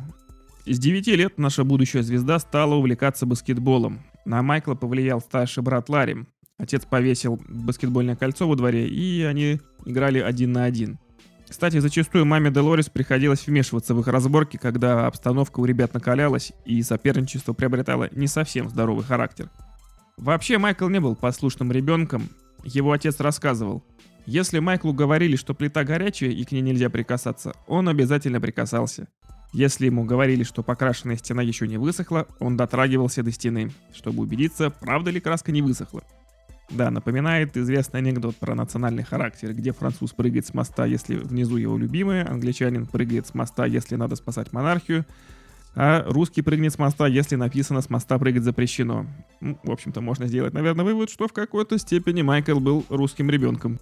С 0.65 0.77
9 0.77 1.07
лет 1.07 1.39
наша 1.39 1.63
будущая 1.63 2.03
звезда 2.03 2.37
стала 2.37 2.75
увлекаться 2.75 3.25
баскетболом. 3.25 4.03
На 4.25 4.43
Майкла 4.43 4.75
повлиял 4.75 5.19
старший 5.19 5.63
брат 5.63 5.89
Ларри. 5.89 6.25
Отец 6.59 6.85
повесил 6.85 7.41
баскетбольное 7.49 8.15
кольцо 8.15 8.47
во 8.47 8.55
дворе, 8.55 8.87
и 8.87 9.23
они 9.23 9.59
играли 9.85 10.19
один 10.19 10.51
на 10.51 10.65
один. 10.65 10.99
Кстати, 11.49 11.79
зачастую 11.79 12.25
маме 12.25 12.51
Делорис 12.51 12.89
приходилось 12.89 13.47
вмешиваться 13.47 13.95
в 13.95 13.99
их 13.99 14.07
разборки, 14.07 14.57
когда 14.57 15.07
обстановка 15.07 15.59
у 15.59 15.65
ребят 15.65 15.95
накалялась, 15.95 16.53
и 16.65 16.81
соперничество 16.83 17.53
приобретало 17.53 18.09
не 18.11 18.27
совсем 18.27 18.69
здоровый 18.69 19.03
характер. 19.03 19.49
Вообще, 20.17 20.59
Майкл 20.59 20.87
не 20.87 20.99
был 20.99 21.15
послушным 21.15 21.71
ребенком. 21.71 22.29
Его 22.63 22.91
отец 22.91 23.19
рассказывал, 23.19 23.83
если 24.27 24.59
Майклу 24.59 24.93
говорили, 24.93 25.35
что 25.35 25.55
плита 25.55 25.83
горячая 25.83 26.29
и 26.29 26.43
к 26.43 26.51
ней 26.51 26.61
нельзя 26.61 26.91
прикасаться, 26.91 27.53
он 27.65 27.89
обязательно 27.89 28.39
прикасался. 28.39 29.07
Если 29.53 29.87
ему 29.87 30.05
говорили, 30.05 30.43
что 30.43 30.63
покрашенная 30.63 31.17
стена 31.17 31.41
еще 31.41 31.67
не 31.67 31.77
высохла, 31.77 32.27
он 32.39 32.55
дотрагивался 32.55 33.21
до 33.21 33.31
стены, 33.31 33.71
чтобы 33.93 34.23
убедиться, 34.23 34.69
правда 34.69 35.11
ли 35.11 35.19
краска 35.19 35.51
не 35.51 35.61
высохла. 35.61 36.03
Да, 36.69 36.89
напоминает 36.89 37.57
известный 37.57 37.99
анекдот 37.99 38.37
про 38.37 38.55
национальный 38.55 39.03
характер, 39.03 39.53
где 39.53 39.73
француз 39.73 40.11
прыгает 40.11 40.47
с 40.47 40.53
моста, 40.53 40.85
если 40.85 41.15
внизу 41.15 41.57
его 41.57 41.77
любимая, 41.77 42.25
англичанин 42.29 42.85
прыгает 42.85 43.27
с 43.27 43.33
моста, 43.33 43.65
если 43.65 43.95
надо 43.97 44.15
спасать 44.15 44.53
монархию, 44.53 45.05
А 45.73 46.03
русский 46.05 46.41
прыгнет 46.41 46.73
с 46.73 46.79
моста, 46.79 47.07
если 47.07 47.35
написано 47.35 47.81
«с 47.81 47.89
моста 47.89 48.17
прыгать 48.19 48.43
запрещено». 48.43 49.05
Ну, 49.39 49.57
в 49.63 49.71
общем-то, 49.71 50.01
можно 50.01 50.27
сделать, 50.27 50.53
наверное, 50.53 50.83
вывод, 50.83 51.09
что 51.09 51.27
в 51.27 51.33
какой-то 51.33 51.77
степени 51.77 52.21
Майкл 52.21 52.59
был 52.59 52.85
русским 52.89 53.29
ребенком. 53.29 53.79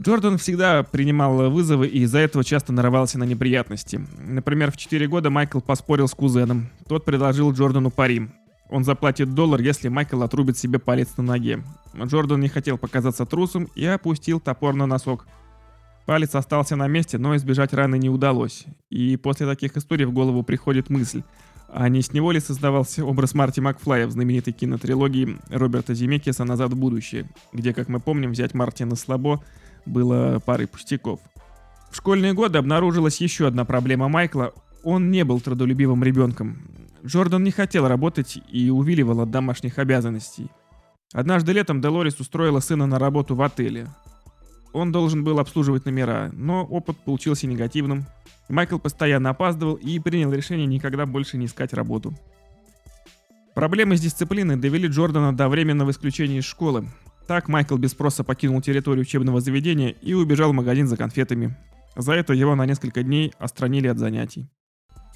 Джордан 0.00 0.38
всегда 0.38 0.84
принимал 0.84 1.50
вызовы 1.50 1.88
и 1.88 2.00
из-за 2.02 2.18
этого 2.18 2.44
часто 2.44 2.72
нарывался 2.72 3.18
на 3.18 3.24
неприятности. 3.24 4.00
Например, 4.18 4.70
в 4.70 4.76
4 4.76 5.08
года 5.08 5.28
Майкл 5.28 5.60
поспорил 5.60 6.06
с 6.06 6.14
кузеном. 6.14 6.70
Тот 6.86 7.04
предложил 7.04 7.52
Джордану 7.52 7.90
пари. 7.90 8.28
Он 8.70 8.84
заплатит 8.84 9.34
доллар, 9.34 9.60
если 9.60 9.88
Майкл 9.88 10.22
отрубит 10.22 10.56
себе 10.56 10.78
палец 10.78 11.16
на 11.16 11.24
ноге. 11.24 11.64
Джордан 12.00 12.40
не 12.40 12.48
хотел 12.48 12.78
показаться 12.78 13.26
трусом 13.26 13.68
и 13.74 13.84
опустил 13.86 14.38
топор 14.38 14.74
на 14.74 14.86
носок. 14.86 15.26
Палец 16.06 16.34
остался 16.34 16.76
на 16.76 16.86
месте, 16.86 17.18
но 17.18 17.34
избежать 17.34 17.74
раны 17.74 17.98
не 17.98 18.08
удалось. 18.08 18.66
И 18.90 19.16
после 19.16 19.46
таких 19.46 19.76
историй 19.76 20.06
в 20.06 20.12
голову 20.12 20.42
приходит 20.42 20.90
мысль, 20.90 21.22
а 21.68 21.88
не 21.88 22.02
с 22.02 22.12
него 22.12 22.30
ли 22.30 22.40
создавался 22.40 23.04
образ 23.04 23.34
Марти 23.34 23.60
Макфлая 23.60 24.06
в 24.06 24.12
знаменитой 24.12 24.52
кинотрилогии 24.52 25.38
Роберта 25.50 25.92
Земекиса 25.94 26.44
«Назад 26.44 26.72
в 26.72 26.76
будущее», 26.76 27.28
где, 27.52 27.74
как 27.74 27.88
мы 27.88 28.00
помним, 28.00 28.30
взять 28.30 28.54
Мартина 28.54 28.94
слабо 28.94 29.42
было 29.88 30.40
парой 30.44 30.66
пустяков. 30.66 31.20
В 31.90 31.96
школьные 31.96 32.34
годы 32.34 32.58
обнаружилась 32.58 33.20
еще 33.20 33.46
одна 33.46 33.64
проблема 33.64 34.08
Майкла. 34.08 34.52
Он 34.84 35.10
не 35.10 35.24
был 35.24 35.40
трудолюбивым 35.40 36.04
ребенком. 36.04 36.58
Джордан 37.04 37.42
не 37.42 37.50
хотел 37.50 37.88
работать 37.88 38.38
и 38.50 38.70
увиливал 38.70 39.20
от 39.20 39.30
домашних 39.30 39.78
обязанностей. 39.78 40.50
Однажды 41.12 41.52
летом 41.52 41.80
Делорис 41.80 42.20
устроила 42.20 42.60
сына 42.60 42.86
на 42.86 42.98
работу 42.98 43.34
в 43.34 43.42
отеле. 43.42 43.88
Он 44.72 44.92
должен 44.92 45.24
был 45.24 45.38
обслуживать 45.38 45.86
номера, 45.86 46.30
но 46.32 46.64
опыт 46.64 46.98
получился 46.98 47.46
негативным. 47.46 48.06
Майкл 48.48 48.78
постоянно 48.78 49.30
опаздывал 49.30 49.74
и 49.74 49.98
принял 49.98 50.32
решение 50.32 50.66
никогда 50.66 51.06
больше 51.06 51.38
не 51.38 51.46
искать 51.46 51.72
работу. 51.72 52.14
Проблемы 53.54 53.96
с 53.96 54.00
дисциплиной 54.00 54.56
довели 54.56 54.86
Джордана 54.86 55.34
до 55.34 55.48
временного 55.48 55.90
исключения 55.90 56.38
из 56.38 56.44
школы. 56.44 56.86
Так 57.28 57.46
Майкл 57.46 57.76
без 57.76 57.90
спроса 57.90 58.24
покинул 58.24 58.62
территорию 58.62 59.02
учебного 59.02 59.42
заведения 59.42 59.90
и 59.90 60.14
убежал 60.14 60.50
в 60.50 60.54
магазин 60.54 60.88
за 60.88 60.96
конфетами. 60.96 61.54
За 61.94 62.14
это 62.14 62.32
его 62.32 62.54
на 62.54 62.64
несколько 62.64 63.02
дней 63.02 63.34
отстранили 63.38 63.86
от 63.86 63.98
занятий. 63.98 64.48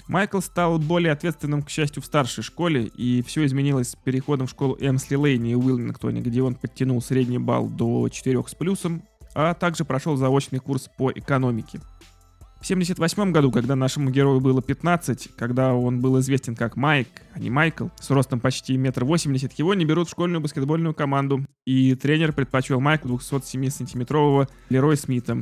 Майкл 0.07 0.39
стал 0.39 0.77
более 0.77 1.11
ответственным, 1.11 1.63
к 1.63 1.71
счастью, 1.71 2.03
в 2.03 2.05
старшей 2.05 2.43
школе, 2.43 2.83
и 2.85 3.23
все 3.23 3.45
изменилось 3.45 3.89
с 3.89 3.95
переходом 3.95 4.45
в 4.45 4.51
школу 4.51 4.77
Эмсли 4.79 5.15
Лейни 5.15 5.55
в 5.55 5.65
Уиллингтоне, 5.65 6.21
где 6.21 6.43
он 6.43 6.53
подтянул 6.53 7.01
средний 7.01 7.39
балл 7.39 7.67
до 7.67 8.07
4 8.07 8.43
с 8.47 8.53
плюсом, 8.53 9.01
а 9.33 9.55
также 9.55 9.83
прошел 9.83 10.15
заочный 10.15 10.59
курс 10.59 10.91
по 10.95 11.11
экономике. 11.11 11.79
В 12.63 12.65
78 12.65 13.33
году, 13.33 13.51
когда 13.51 13.75
нашему 13.75 14.09
герою 14.09 14.39
было 14.39 14.61
15, 14.61 15.31
когда 15.35 15.73
он 15.73 15.99
был 15.99 16.17
известен 16.21 16.55
как 16.55 16.77
Майк, 16.77 17.09
а 17.33 17.39
не 17.41 17.49
Майкл, 17.49 17.87
с 17.99 18.09
ростом 18.09 18.39
почти 18.39 18.77
метр 18.77 19.03
восемьдесят, 19.03 19.51
его 19.59 19.73
не 19.73 19.83
берут 19.83 20.07
в 20.07 20.11
школьную 20.11 20.39
баскетбольную 20.39 20.93
команду, 20.93 21.45
и 21.65 21.93
тренер 21.95 22.31
предпочел 22.31 22.79
Майку 22.79 23.09
207-сантиметрового 23.09 24.47
Лерой 24.69 24.95
Смита, 24.95 25.39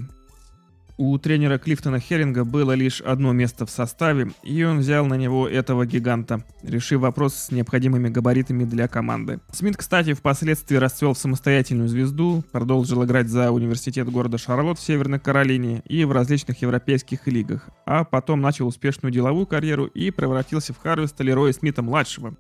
у 0.98 1.18
тренера 1.18 1.58
Клифтона 1.58 2.00
Херинга 2.00 2.44
было 2.44 2.74
лишь 2.74 3.02
одно 3.02 3.32
место 3.34 3.66
в 3.66 3.70
составе, 3.70 4.32
и 4.44 4.64
он 4.64 4.80
взял 4.80 5.06
на 5.06 5.16
него 5.16 5.48
этого 5.48 5.86
гиганта, 5.86 6.44
решив 6.64 7.02
вопрос 7.02 7.36
с 7.36 7.52
необходимыми 7.52 8.10
габаритами 8.10 8.64
для 8.64 8.88
команды. 8.88 9.40
Смит, 9.52 9.78
кстати, 9.78 10.14
впоследствии 10.14 10.76
расцвел 10.76 11.14
в 11.14 11.18
самостоятельную 11.18 11.90
звезду, 11.90 12.44
продолжил 12.52 13.04
играть 13.04 13.30
за 13.30 13.52
университет 13.52 14.10
города 14.10 14.38
Шарлотт 14.38 14.80
в 14.80 14.84
Северной 14.84 15.20
Каролине 15.20 15.82
и 15.86 16.06
в 16.06 16.12
различных 16.12 16.62
европейских 16.62 17.28
лигах, 17.28 17.70
а 17.86 18.04
потом 18.04 18.42
начал 18.42 18.68
успешную 18.68 19.12
деловую 19.12 19.46
карьеру 19.46 19.86
и 19.86 20.12
превратился 20.12 20.74
в 20.74 20.78
Харвеста 20.78 21.24
Лероя 21.24 21.54
Смита-младшего, 21.54 22.36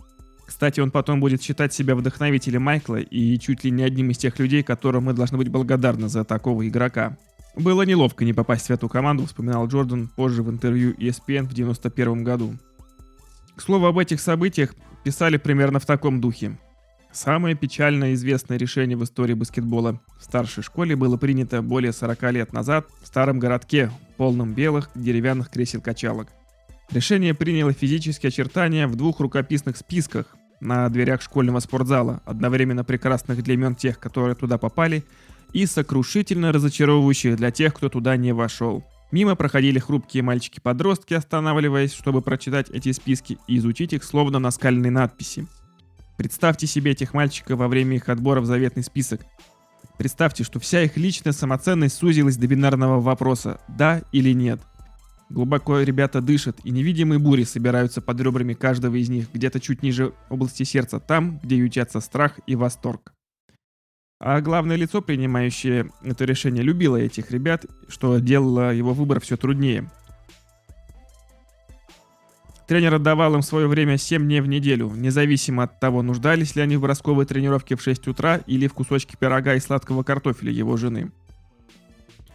кстати, 0.51 0.81
он 0.81 0.91
потом 0.91 1.22
будет 1.22 1.41
считать 1.41 1.74
себя 1.74 1.96
вдохновителем 1.96 2.63
Майкла 2.63 2.98
и 2.98 3.39
чуть 3.39 3.63
ли 3.63 3.72
не 3.72 3.84
одним 3.84 4.10
из 4.10 4.17
тех 4.17 4.38
людей, 4.38 4.63
которым 4.63 5.05
мы 5.05 5.13
должны 5.13 5.38
быть 5.38 5.48
благодарны 5.48 6.10
за 6.10 6.25
такого 6.25 6.67
игрока. 6.67 7.17
Было 7.55 7.81
неловко 7.84 8.24
не 8.24 8.34
попасть 8.34 8.67
в 8.67 8.72
эту 8.72 8.88
команду, 8.88 9.25
вспоминал 9.25 9.67
Джордан 9.67 10.08
позже 10.08 10.41
в 10.41 10.50
интервью 10.50 10.93
ESPN 10.93 11.43
в 11.43 11.53
91 11.53 12.24
году. 12.24 12.58
К 13.55 13.62
слову, 13.62 13.88
об 13.88 13.98
этих 13.98 14.22
событиях 14.22 14.74
писали 15.03 15.38
примерно 15.38 15.79
в 15.79 15.86
таком 15.86 16.22
духе. 16.22 16.58
Самое 17.12 17.55
печально 17.55 18.13
известное 18.13 18.58
решение 18.58 18.96
в 18.96 19.03
истории 19.03 19.34
баскетбола 19.34 20.00
в 20.17 20.24
старшей 20.24 20.63
школе 20.63 20.96
было 20.96 21.17
принято 21.17 21.62
более 21.62 21.91
40 21.91 22.31
лет 22.31 22.53
назад 22.53 22.88
в 23.03 23.08
старом 23.08 23.38
городке, 23.38 23.91
полном 24.15 24.53
белых 24.53 24.89
деревянных 24.96 25.50
кресел-качалок. 25.50 26.29
Решение 26.89 27.34
приняло 27.34 27.74
физические 27.74 28.29
очертания 28.29 28.88
в 28.88 28.96
двух 28.96 29.20
рукописных 29.20 29.75
списках 29.75 30.38
на 30.62 30.88
дверях 30.89 31.22
школьного 31.22 31.60
спортзала, 31.60 32.22
одновременно 32.24 32.86
прекрасных 32.86 33.43
для 33.43 33.55
имен 33.55 33.75
тех, 33.75 34.00
которые 34.00 34.36
туда 34.36 34.58
попали, 34.58 35.03
и 35.53 35.65
сокрушительно 35.65 36.51
разочаровывающих 36.51 37.36
для 37.36 37.51
тех, 37.51 37.74
кто 37.74 37.89
туда 37.89 38.17
не 38.17 38.34
вошел. 38.34 38.84
Мимо 39.12 39.36
проходили 39.36 39.77
хрупкие 39.79 40.24
мальчики-подростки, 40.24 41.13
останавливаясь, 41.13 41.93
чтобы 41.93 42.22
прочитать 42.22 42.70
эти 42.70 42.91
списки 42.93 43.38
и 43.48 43.58
изучить 43.58 43.93
их 43.93 44.03
словно 44.03 44.39
наскальные 44.39 44.91
надписи. 44.91 45.48
Представьте 46.17 46.67
себе 46.67 46.91
этих 46.91 47.13
мальчиков 47.13 47.60
во 47.60 47.67
время 47.67 47.98
их 47.98 48.08
отбора 48.08 48.41
в 48.41 48.46
заветный 48.46 48.84
список. 48.84 49.22
Представьте, 49.98 50.43
что 50.43 50.60
вся 50.60 50.84
их 50.84 50.96
личная 50.96 51.34
самоценность 51.34 51.96
сузилась 51.96 52.38
до 52.38 52.48
бинарного 52.48 53.01
вопроса 53.01 53.60
«да» 53.67 54.01
или 54.12 54.34
«нет». 54.34 54.62
Глубоко 55.29 55.79
ребята 55.79 56.22
дышат, 56.22 56.58
и 56.63 56.72
невидимые 56.72 57.17
бури 57.17 57.43
собираются 57.43 58.01
под 58.01 58.20
ребрами 58.20 58.53
каждого 58.53 58.96
из 58.96 59.10
них, 59.10 59.27
где-то 59.34 59.60
чуть 59.60 59.81
ниже 59.81 60.13
области 60.29 60.63
сердца, 60.63 61.00
там, 61.00 61.39
где 61.41 61.55
ютятся 61.55 62.01
страх 62.01 62.39
и 62.48 62.55
восторг. 62.55 63.13
А 64.23 64.39
главное 64.39 64.75
лицо, 64.75 65.01
принимающее 65.01 65.89
это 66.03 66.25
решение, 66.25 66.61
любило 66.61 66.95
этих 66.95 67.31
ребят, 67.31 67.65
что 67.87 68.19
делало 68.19 68.71
его 68.71 68.93
выбор 68.93 69.19
все 69.19 69.35
труднее. 69.35 69.89
Тренер 72.67 72.93
отдавал 72.93 73.33
им 73.33 73.41
свое 73.41 73.67
время 73.67 73.97
7 73.97 74.23
дней 74.23 74.41
в 74.41 74.47
неделю, 74.47 74.91
независимо 74.91 75.63
от 75.63 75.79
того, 75.79 76.03
нуждались 76.03 76.55
ли 76.55 76.61
они 76.61 76.77
в 76.77 76.81
бросковой 76.81 77.25
тренировке 77.25 77.75
в 77.75 77.81
6 77.81 78.09
утра 78.09 78.37
или 78.45 78.67
в 78.67 78.75
кусочке 78.75 79.17
пирога 79.19 79.55
и 79.55 79.59
сладкого 79.59 80.03
картофеля 80.03 80.51
его 80.51 80.77
жены. 80.77 81.11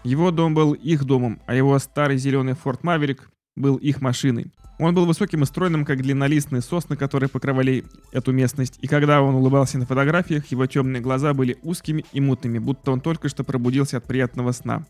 Его 0.02 0.32
дом 0.32 0.54
был 0.54 0.72
их 0.72 1.04
домом, 1.04 1.40
а 1.46 1.54
его 1.54 1.78
старый 1.78 2.18
зеленый 2.18 2.54
Форт 2.54 2.82
Маверик 2.82 3.30
был 3.54 3.76
их 3.76 4.00
машиной. 4.00 4.50
Он 4.78 4.94
был 4.94 5.06
высоким 5.06 5.42
и 5.42 5.46
стройным, 5.46 5.84
как 5.84 6.02
длиннолистные 6.02 6.60
сосны, 6.60 6.96
которые 6.96 7.30
покрывали 7.30 7.84
эту 8.12 8.32
местность, 8.32 8.78
и 8.82 8.86
когда 8.86 9.22
он 9.22 9.34
улыбался 9.34 9.78
на 9.78 9.86
фотографиях, 9.86 10.46
его 10.48 10.66
темные 10.66 11.00
глаза 11.00 11.32
были 11.32 11.56
узкими 11.62 12.04
и 12.12 12.20
мутными, 12.20 12.58
будто 12.58 12.90
он 12.90 13.00
только 13.00 13.28
что 13.28 13.42
пробудился 13.42 13.96
от 13.96 14.04
приятного 14.04 14.52
сна. 14.52 14.84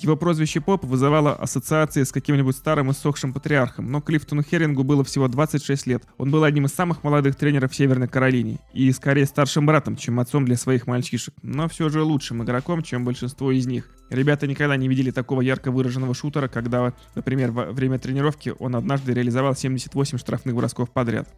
Его 0.00 0.16
прозвище 0.16 0.62
Поп 0.62 0.82
вызывало 0.86 1.34
ассоциации 1.34 2.04
с 2.04 2.10
каким-нибудь 2.10 2.56
старым 2.56 2.90
иссохшим 2.90 3.34
патриархом, 3.34 3.92
но 3.92 4.00
Клифтону 4.00 4.42
Херингу 4.42 4.82
было 4.82 5.04
всего 5.04 5.28
26 5.28 5.86
лет. 5.86 6.04
Он 6.16 6.30
был 6.30 6.42
одним 6.42 6.64
из 6.64 6.72
самых 6.72 7.04
молодых 7.04 7.36
тренеров 7.36 7.76
Северной 7.76 8.08
Каролине 8.08 8.60
и 8.72 8.90
скорее 8.92 9.26
старшим 9.26 9.66
братом, 9.66 9.96
чем 9.96 10.18
отцом 10.18 10.46
для 10.46 10.56
своих 10.56 10.86
мальчишек, 10.86 11.34
но 11.42 11.68
все 11.68 11.90
же 11.90 12.02
лучшим 12.02 12.42
игроком, 12.42 12.82
чем 12.82 13.04
большинство 13.04 13.52
из 13.52 13.66
них. 13.66 13.90
Ребята 14.08 14.46
никогда 14.46 14.74
не 14.78 14.88
видели 14.88 15.10
такого 15.10 15.42
ярко 15.42 15.70
выраженного 15.70 16.14
шутера, 16.14 16.48
когда, 16.48 16.94
например, 17.14 17.50
во 17.50 17.66
время 17.66 17.98
тренировки 17.98 18.54
он 18.58 18.76
однажды 18.76 19.12
реализовал 19.12 19.54
78 19.54 20.16
штрафных 20.16 20.54
бросков 20.54 20.90
подряд. 20.90 21.28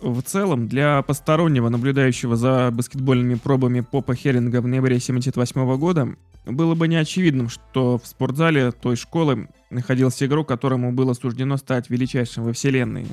В 0.00 0.20
целом, 0.22 0.68
для 0.68 1.02
постороннего, 1.02 1.68
наблюдающего 1.68 2.36
за 2.36 2.70
баскетбольными 2.70 3.34
пробами 3.36 3.80
Попа 3.80 4.14
Херинга 4.14 4.60
в 4.60 4.66
ноябре 4.66 4.96
1978 4.96 5.78
года, 5.78 6.16
было 6.44 6.74
бы 6.74 6.86
неочевидным, 6.86 7.48
что 7.48 7.98
в 7.98 8.06
спортзале 8.06 8.72
той 8.72 8.96
школы 8.96 9.48
находился 9.70 10.26
игрок, 10.26 10.48
которому 10.48 10.92
было 10.92 11.14
суждено 11.14 11.56
стать 11.56 11.90
величайшим 11.90 12.44
во 12.44 12.52
вселенной. 12.52 13.06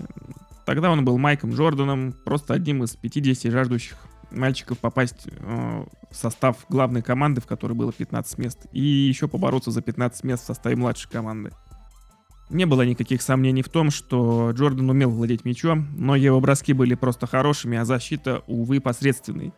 Тогда 0.65 0.91
он 0.91 1.03
был 1.03 1.17
Майком 1.17 1.53
Джорданом, 1.53 2.13
просто 2.25 2.53
одним 2.53 2.83
из 2.83 2.95
50 2.95 3.51
жаждущих 3.51 3.97
мальчиков 4.31 4.77
попасть 4.79 5.27
э, 5.27 5.85
в 6.09 6.15
состав 6.15 6.65
главной 6.69 7.01
команды, 7.01 7.41
в 7.41 7.45
которой 7.45 7.73
было 7.73 7.91
15 7.91 8.37
мест, 8.39 8.65
и 8.71 8.81
еще 8.81 9.27
побороться 9.27 9.71
за 9.71 9.81
15 9.81 10.23
мест 10.23 10.43
в 10.43 10.47
составе 10.47 10.75
младшей 10.75 11.09
команды. 11.09 11.51
Не 12.53 12.65
было 12.65 12.83
никаких 12.83 13.23
сомнений 13.23 13.63
в 13.63 13.69
том, 13.69 13.89
что 13.89 14.51
Джордан 14.51 14.87
умел 14.87 15.09
владеть 15.09 15.43
мячом, 15.43 15.87
но 15.97 16.15
его 16.15 16.39
броски 16.39 16.71
были 16.71 16.93
просто 16.93 17.25
хорошими, 17.25 17.79
а 17.79 17.83
защита, 17.83 18.43
увы, 18.45 18.79
посредственной. 18.79 19.53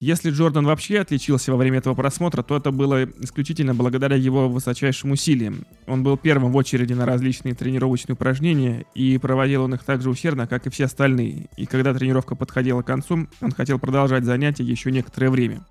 Если 0.00 0.30
Джордан 0.30 0.64
вообще 0.64 1.00
отличился 1.00 1.52
во 1.52 1.58
время 1.58 1.78
этого 1.78 1.94
просмотра, 1.94 2.42
то 2.42 2.56
это 2.56 2.70
было 2.70 3.04
исключительно 3.04 3.74
благодаря 3.74 4.16
его 4.16 4.48
высочайшим 4.48 5.10
усилиям. 5.10 5.66
Он 5.86 6.02
был 6.02 6.16
первым 6.16 6.50
в 6.50 6.56
очереди 6.56 6.94
на 6.94 7.04
различные 7.04 7.54
тренировочные 7.54 8.14
упражнения, 8.14 8.86
и 8.94 9.18
проводил 9.18 9.64
он 9.64 9.74
их 9.74 9.84
так 9.84 10.00
же 10.00 10.08
усердно, 10.08 10.46
как 10.46 10.66
и 10.66 10.70
все 10.70 10.86
остальные. 10.86 11.50
И 11.58 11.66
когда 11.66 11.92
тренировка 11.92 12.36
подходила 12.36 12.80
к 12.80 12.86
концу, 12.86 13.28
он 13.42 13.52
хотел 13.52 13.78
продолжать 13.78 14.24
занятия 14.24 14.64
еще 14.64 14.90
некоторое 14.90 15.28
время. 15.28 15.66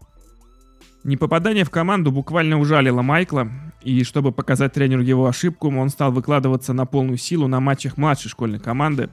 Непопадание 1.03 1.65
в 1.65 1.69
команду 1.69 2.11
буквально 2.11 2.57
ужалило 2.57 3.01
Майкла, 3.01 3.49
и 3.83 4.03
чтобы 4.03 4.31
показать 4.31 4.73
тренеру 4.73 5.01
его 5.01 5.27
ошибку, 5.27 5.69
он 5.69 5.89
стал 5.89 6.11
выкладываться 6.11 6.73
на 6.73 6.85
полную 6.85 7.17
силу 7.17 7.47
на 7.47 7.59
матчах 7.59 7.97
младшей 7.97 8.29
школьной 8.29 8.59
команды, 8.59 9.09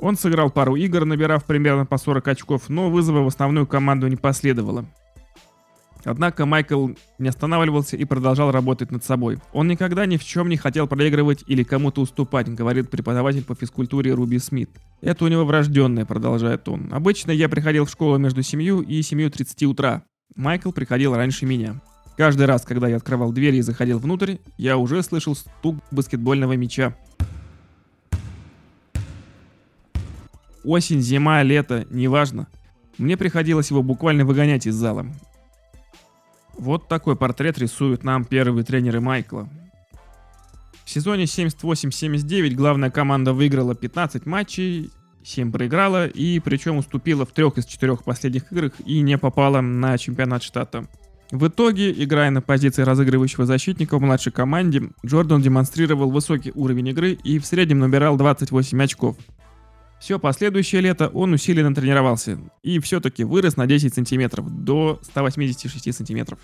Он 0.00 0.16
сыграл 0.16 0.50
пару 0.50 0.76
игр, 0.76 1.04
набирав 1.04 1.44
примерно 1.44 1.84
по 1.84 1.98
40 1.98 2.28
очков, 2.28 2.68
но 2.68 2.88
вызова 2.88 3.22
в 3.22 3.26
основную 3.26 3.66
команду 3.66 4.06
не 4.06 4.16
последовало. 4.16 4.84
Однако 6.04 6.46
Майкл 6.46 6.90
не 7.18 7.28
останавливался 7.28 7.96
и 7.96 8.04
продолжал 8.04 8.50
работать 8.50 8.90
над 8.90 9.04
собой. 9.04 9.38
Он 9.52 9.68
никогда 9.68 10.06
ни 10.06 10.16
в 10.16 10.24
чем 10.24 10.48
не 10.48 10.56
хотел 10.56 10.86
проигрывать 10.86 11.44
или 11.46 11.64
кому-то 11.64 12.00
уступать, 12.00 12.48
говорит 12.48 12.90
преподаватель 12.90 13.44
по 13.44 13.54
физкультуре 13.54 14.14
Руби 14.14 14.38
Смит. 14.38 14.70
Это 15.00 15.24
у 15.24 15.28
него 15.28 15.44
врожденное, 15.44 16.04
продолжает 16.04 16.68
он. 16.68 16.88
Обычно 16.92 17.30
я 17.30 17.48
приходил 17.48 17.84
в 17.84 17.90
школу 17.90 18.18
между 18.18 18.42
7 18.42 18.60
и 18.60 19.00
7.30 19.00 19.66
утра. 19.66 20.02
Майкл 20.36 20.72
приходил 20.72 21.14
раньше 21.14 21.46
меня. 21.46 21.80
Каждый 22.18 22.46
раз, 22.46 22.64
когда 22.64 22.88
я 22.88 22.96
открывал 22.96 23.30
дверь 23.30 23.54
и 23.54 23.60
заходил 23.60 24.00
внутрь, 24.00 24.38
я 24.56 24.76
уже 24.76 25.04
слышал 25.04 25.36
стук 25.36 25.76
баскетбольного 25.92 26.54
мяча. 26.54 26.92
Осень, 30.64 31.00
зима, 31.00 31.44
лето, 31.44 31.86
неважно. 31.90 32.48
Мне 32.98 33.16
приходилось 33.16 33.70
его 33.70 33.84
буквально 33.84 34.24
выгонять 34.24 34.66
из 34.66 34.74
зала. 34.74 35.06
Вот 36.54 36.88
такой 36.88 37.14
портрет 37.14 37.56
рисуют 37.56 38.02
нам 38.02 38.24
первые 38.24 38.64
тренеры 38.64 39.00
Майкла. 39.00 39.48
В 40.84 40.90
сезоне 40.90 41.22
78-79 41.22 42.52
главная 42.56 42.90
команда 42.90 43.32
выиграла 43.32 43.76
15 43.76 44.26
матчей, 44.26 44.90
7 45.22 45.52
проиграла 45.52 46.08
и 46.08 46.40
причем 46.40 46.78
уступила 46.78 47.24
в 47.24 47.30
трех 47.30 47.58
из 47.58 47.66
четырех 47.66 48.02
последних 48.02 48.50
играх 48.50 48.72
и 48.84 49.02
не 49.02 49.16
попала 49.18 49.60
на 49.60 49.96
чемпионат 49.98 50.42
штата. 50.42 50.88
В 51.30 51.48
итоге, 51.48 51.92
играя 51.92 52.30
на 52.30 52.40
позиции 52.40 52.82
разыгрывающего 52.82 53.44
защитника 53.44 53.98
в 53.98 54.00
младшей 54.00 54.32
команде, 54.32 54.90
Джордан 55.04 55.42
демонстрировал 55.42 56.10
высокий 56.10 56.52
уровень 56.54 56.88
игры 56.88 57.18
и 57.22 57.38
в 57.38 57.44
среднем 57.44 57.80
набирал 57.80 58.16
28 58.16 58.82
очков. 58.82 59.16
Все 60.00 60.18
последующее 60.18 60.80
лето 60.80 61.08
он 61.08 61.32
усиленно 61.32 61.74
тренировался 61.74 62.38
и 62.62 62.78
все-таки 62.78 63.24
вырос 63.24 63.56
на 63.56 63.66
10 63.66 63.94
сантиметров 63.94 64.48
до 64.64 65.00
186 65.02 65.94
сантиметров. 65.94 66.38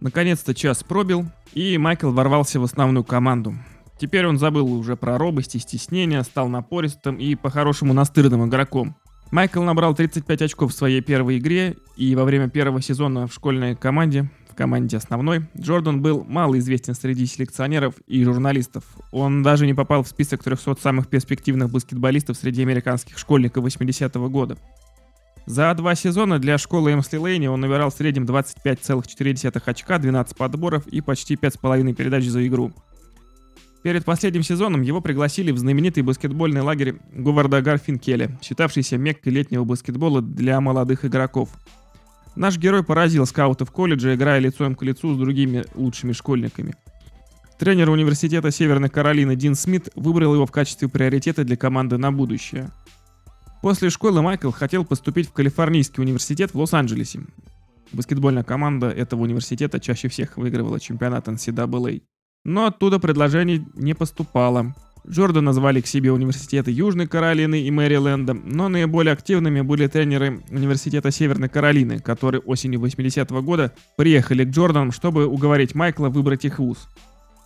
Наконец-то 0.00 0.54
час 0.54 0.84
пробил, 0.84 1.26
и 1.54 1.78
Майкл 1.78 2.10
ворвался 2.10 2.60
в 2.60 2.64
основную 2.64 3.02
команду. 3.02 3.54
Теперь 3.98 4.26
он 4.26 4.38
забыл 4.38 4.70
уже 4.70 4.94
про 4.94 5.16
робость 5.16 5.54
и 5.54 5.58
стеснение, 5.58 6.22
стал 6.22 6.48
напористым 6.48 7.16
и 7.16 7.34
по-хорошему 7.34 7.94
настырным 7.94 8.46
игроком. 8.46 8.94
Майкл 9.36 9.62
набрал 9.62 9.94
35 9.94 10.40
очков 10.40 10.72
в 10.72 10.74
своей 10.74 11.02
первой 11.02 11.36
игре, 11.36 11.76
и 11.94 12.14
во 12.14 12.24
время 12.24 12.48
первого 12.48 12.80
сезона 12.80 13.26
в 13.26 13.34
школьной 13.34 13.76
команде 13.76 14.30
команде 14.56 14.96
основной, 14.96 15.42
Джордан 15.60 16.00
был 16.00 16.24
мало 16.24 16.58
известен 16.58 16.94
среди 16.94 17.26
селекционеров 17.26 17.96
и 18.06 18.24
журналистов. 18.24 18.84
Он 19.12 19.42
даже 19.42 19.66
не 19.66 19.74
попал 19.74 20.04
в 20.04 20.08
список 20.08 20.42
300 20.42 20.76
самых 20.80 21.08
перспективных 21.08 21.70
баскетболистов 21.70 22.38
среди 22.38 22.62
американских 22.62 23.18
школьников 23.18 23.62
80-го 23.66 24.30
года. 24.30 24.56
За 25.44 25.74
два 25.74 25.94
сезона 25.94 26.38
для 26.38 26.56
школы 26.56 26.94
Эмсли 26.94 27.18
Лейни 27.18 27.46
он 27.46 27.60
набирал 27.60 27.90
в 27.90 27.94
среднем 27.94 28.24
25,4 28.24 29.62
очка, 29.66 29.98
12 29.98 30.34
подборов 30.34 30.86
и 30.86 31.02
почти 31.02 31.34
5,5 31.34 31.92
передач 31.92 32.24
за 32.24 32.46
игру. 32.46 32.72
Перед 33.86 34.04
последним 34.04 34.42
сезоном 34.42 34.82
его 34.82 35.00
пригласили 35.00 35.52
в 35.52 35.58
знаменитый 35.58 36.02
баскетбольный 36.02 36.60
лагерь 36.60 36.96
Говарда 37.12 37.62
Гарфинкеля, 37.62 38.36
считавшийся 38.42 38.98
меккой 38.98 39.32
летнего 39.32 39.62
баскетбола 39.62 40.22
для 40.22 40.60
молодых 40.60 41.04
игроков. 41.04 41.50
Наш 42.34 42.58
герой 42.58 42.82
поразил 42.82 43.26
скаутов 43.26 43.70
колледжа, 43.70 44.16
играя 44.16 44.40
лицом 44.40 44.74
к 44.74 44.82
лицу 44.82 45.14
с 45.14 45.16
другими 45.16 45.64
лучшими 45.76 46.10
школьниками. 46.10 46.74
Тренер 47.60 47.90
университета 47.90 48.50
Северной 48.50 48.88
Каролины 48.88 49.36
Дин 49.36 49.54
Смит 49.54 49.88
выбрал 49.94 50.34
его 50.34 50.46
в 50.46 50.50
качестве 50.50 50.88
приоритета 50.88 51.44
для 51.44 51.56
команды 51.56 51.96
на 51.96 52.10
будущее. 52.10 52.72
После 53.62 53.90
школы 53.90 54.20
Майкл 54.20 54.50
хотел 54.50 54.84
поступить 54.84 55.28
в 55.28 55.32
Калифорнийский 55.32 56.02
университет 56.02 56.54
в 56.54 56.58
Лос-Анджелесе. 56.58 57.20
Баскетбольная 57.92 58.42
команда 58.42 58.90
этого 58.90 59.22
университета 59.22 59.78
чаще 59.78 60.08
всех 60.08 60.38
выигрывала 60.38 60.80
чемпионат 60.80 61.28
NCAA. 61.28 62.02
Но 62.46 62.66
оттуда 62.66 63.00
предложений 63.00 63.66
не 63.74 63.92
поступало. 63.92 64.72
Джордан 65.04 65.44
назвали 65.44 65.80
к 65.80 65.88
себе 65.88 66.12
университеты 66.12 66.70
Южной 66.70 67.08
Каролины 67.08 67.62
и 67.62 67.72
Мэриленда, 67.72 68.34
но 68.34 68.68
наиболее 68.68 69.14
активными 69.14 69.62
были 69.62 69.88
тренеры 69.88 70.44
университета 70.50 71.10
Северной 71.10 71.48
Каролины, 71.48 71.98
которые 71.98 72.40
осенью 72.40 72.78
80-го 72.78 73.42
года 73.42 73.72
приехали 73.96 74.44
к 74.44 74.50
Джорданам, 74.50 74.92
чтобы 74.92 75.26
уговорить 75.26 75.74
Майкла 75.74 76.08
выбрать 76.08 76.44
их 76.44 76.60
вуз. 76.60 76.86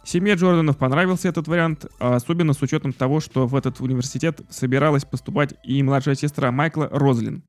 Семье 0.05 0.35
Джорданов 0.35 0.77
понравился 0.77 1.29
этот 1.29 1.49
вариант, 1.49 1.87
а 1.99 2.17
особенно 2.17 2.53
с 2.53 2.61
учетом 2.61 2.93
того, 2.93 3.21
что 3.21 3.47
в 3.47 3.57
этот 3.57 3.81
университет 3.81 4.43
собиралась 4.51 5.07
поступать 5.07 5.55
и 5.65 5.83
младшая 5.83 6.15
сестра 6.15 6.53
Майкла 6.53 6.91
Розлин. 6.93 7.43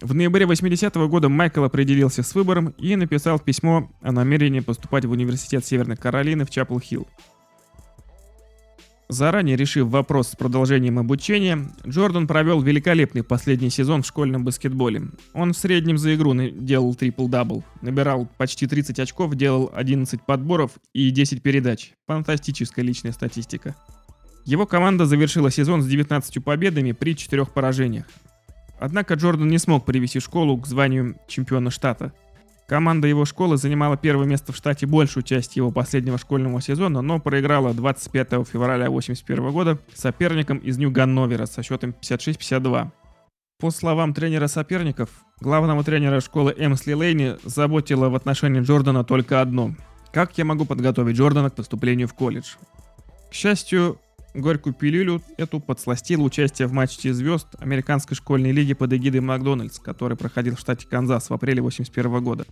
В 0.00 0.14
ноябре 0.14 0.46
80-го 0.46 1.08
года 1.08 1.28
Майкл 1.28 1.64
определился 1.64 2.22
с 2.22 2.34
выбором 2.34 2.68
и 2.78 2.94
написал 2.94 3.40
письмо 3.40 3.90
о 4.00 4.12
намерении 4.12 4.60
поступать 4.60 5.04
в 5.04 5.10
университет 5.10 5.64
Северной 5.64 5.96
Каролины 5.96 6.44
в 6.44 6.50
Чапл-Хилл. 6.50 7.08
Заранее 9.08 9.56
решив 9.56 9.88
вопрос 9.88 10.28
с 10.28 10.36
продолжением 10.36 10.98
обучения, 10.98 11.66
Джордан 11.84 12.26
провел 12.28 12.60
великолепный 12.60 13.24
последний 13.24 13.70
сезон 13.70 14.02
в 14.02 14.06
школьном 14.06 14.44
баскетболе. 14.44 15.04
Он 15.32 15.52
в 15.52 15.56
среднем 15.56 15.98
за 15.98 16.14
игру 16.14 16.34
делал 16.34 16.94
трипл-дабл, 16.94 17.64
набирал 17.80 18.28
почти 18.36 18.66
30 18.66 19.00
очков, 19.00 19.34
делал 19.34 19.70
11 19.74 20.22
подборов 20.22 20.72
и 20.92 21.10
10 21.10 21.42
передач. 21.42 21.94
Фантастическая 22.06 22.84
личная 22.84 23.12
статистика. 23.12 23.74
Его 24.44 24.66
команда 24.66 25.06
завершила 25.06 25.50
сезон 25.50 25.82
с 25.82 25.86
19 25.86 26.44
победами 26.44 26.92
при 26.92 27.16
4 27.16 27.46
поражениях. 27.46 28.06
Однако 28.78 29.14
Джордан 29.14 29.48
не 29.48 29.58
смог 29.58 29.84
привести 29.84 30.20
школу 30.20 30.56
к 30.58 30.66
званию 30.66 31.16
чемпиона 31.26 31.70
штата– 31.70 32.12
Команда 32.68 33.08
его 33.08 33.24
школы 33.24 33.56
занимала 33.56 33.96
первое 33.96 34.26
место 34.26 34.52
в 34.52 34.56
штате 34.56 34.84
большую 34.84 35.22
часть 35.22 35.56
его 35.56 35.70
последнего 35.70 36.18
школьного 36.18 36.60
сезона, 36.60 37.00
но 37.00 37.18
проиграла 37.18 37.72
25 37.72 38.28
февраля 38.46 38.88
1981 38.88 39.50
года 39.52 39.78
соперникам 39.94 40.58
из 40.58 40.76
Нью-Ганновера 40.76 41.46
со 41.46 41.62
счетом 41.62 41.94
56-52. 42.02 42.90
По 43.58 43.70
словам 43.70 44.12
тренера 44.12 44.48
соперников, 44.48 45.08
главного 45.40 45.82
тренера 45.82 46.20
школы 46.20 46.54
Эмсли 46.58 46.92
Лейни 46.92 47.36
заботило 47.42 48.10
в 48.10 48.14
отношении 48.14 48.60
Джордана 48.60 49.02
только 49.02 49.40
одно– 49.40 49.74
как 50.12 50.38
я 50.38 50.44
могу 50.46 50.64
подготовить 50.64 51.16
Джордана 51.16 51.50
к 51.50 51.54
поступлению 51.54 52.08
в 52.08 52.14
колледж? 52.14 52.54
К 53.30 53.34
счастью, 53.34 53.98
горькую 54.34 54.74
пилюлю 54.74 55.22
эту 55.36 55.60
подсластило 55.60 56.22
участие 56.22 56.68
в 56.68 56.72
матче 56.72 57.12
звезд 57.12 57.48
Американской 57.58 58.16
школьной 58.16 58.52
лиги 58.52 58.74
под 58.74 58.92
эгидой 58.92 59.20
Макдональдс, 59.20 59.78
который 59.78 60.16
проходил 60.16 60.56
в 60.56 60.60
штате 60.60 60.86
Канзас 60.86 61.30
в 61.30 61.34
апреле 61.34 61.60
1981 61.60 62.24
года. 62.24 62.46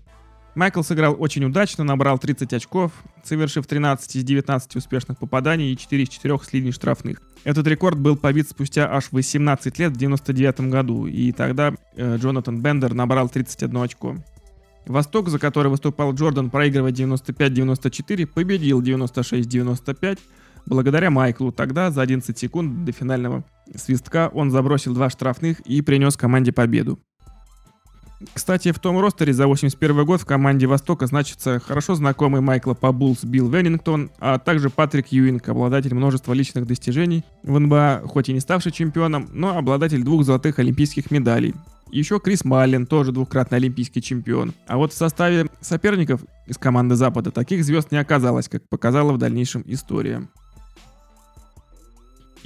Майкл 0.57 0.83
сыграл 0.83 1.15
очень 1.19 1.45
удачно, 1.45 1.85
набрал 1.85 2.19
30 2.19 2.55
очков, 2.55 2.91
совершив 3.23 3.67
13 3.67 4.17
из 4.17 4.25
19 4.25 4.77
успешных 4.77 5.19
попаданий 5.19 5.71
и 5.71 5.77
4 5.77 6.03
из 6.03 6.09
4 6.09 6.39
с 6.39 6.53
линий 6.55 6.73
штрафных. 6.73 7.21
Этот 7.45 7.67
рекорд 7.67 7.99
был 7.99 8.17
побит 8.17 8.49
спустя 8.49 8.91
аж 8.91 9.13
18 9.13 9.79
лет 9.79 9.93
в 9.93 9.97
99 9.97 10.61
году, 10.63 11.07
и 11.07 11.31
тогда 11.33 11.75
э, 11.95 12.17
Джонатан 12.17 12.63
Бендер 12.63 12.95
набрал 12.95 13.29
31 13.29 13.77
очко. 13.77 14.17
Восток, 14.87 15.29
за 15.29 15.39
который 15.39 15.69
выступал 15.69 16.15
Джордан, 16.15 16.49
проигрывая 16.49 16.93
95-94, 16.93 18.27
победил 18.27 18.81
96-95, 18.81 20.19
Благодаря 20.67 21.11
Майклу 21.11 21.53
тогда 21.53 21.91
за 21.91 22.03
11 22.03 22.37
секунд 22.37 22.85
до 22.85 22.93
финального 22.93 23.45
свистка 23.75 24.31
он 24.33 24.51
забросил 24.51 24.95
два 24.95 25.11
штрафных 25.11 25.61
и 25.61 25.81
принес 25.81 26.17
команде 26.17 26.53
победу. 26.53 26.99
Кстати, 28.33 28.73
в 28.73 28.79
том 28.79 28.99
ростере 28.99 29.33
за 29.33 29.47
81 29.47 30.05
год 30.05 30.23
в 30.23 30.27
команде 30.27 30.67
Востока 30.67 31.07
значится 31.07 31.61
хорошо 31.61 31.95
знакомый 31.95 32.41
Майкла 32.41 32.75
по 32.75 32.91
Буллс 32.91 33.25
Билл 33.25 33.49
Веннингтон, 33.49 34.11
а 34.19 34.39
также 34.39 34.71
Патрик 34.71 35.09
Юинг, 35.09 35.47
обладатель 35.49 35.95
множества 35.95 36.33
личных 36.33 36.67
достижений 36.67 37.25
в 37.43 37.59
НБА, 37.59 38.03
хоть 38.07 38.31
и 38.31 38.33
не 38.33 38.41
ставший 38.41 38.73
чемпионом, 38.73 39.29
но 39.33 39.57
обладатель 39.57 40.03
двух 40.03 40.25
золотых 40.25 40.59
олимпийских 40.59 41.11
медалей. 41.11 41.55
Еще 41.91 42.19
Крис 42.19 42.45
Маллин, 42.45 42.87
тоже 42.87 43.13
двукратный 43.13 43.59
олимпийский 43.59 44.03
чемпион. 44.03 44.55
А 44.67 44.77
вот 44.77 44.93
в 44.93 44.97
составе 44.97 45.47
соперников 45.61 46.23
из 46.47 46.57
команды 46.57 46.97
Запада 46.97 47.31
таких 47.31 47.65
звезд 47.65 47.93
не 47.93 47.99
оказалось, 47.99 48.49
как 48.49 48.69
показала 48.69 49.13
в 49.13 49.19
дальнейшем 49.19 49.63
история. 49.67 50.27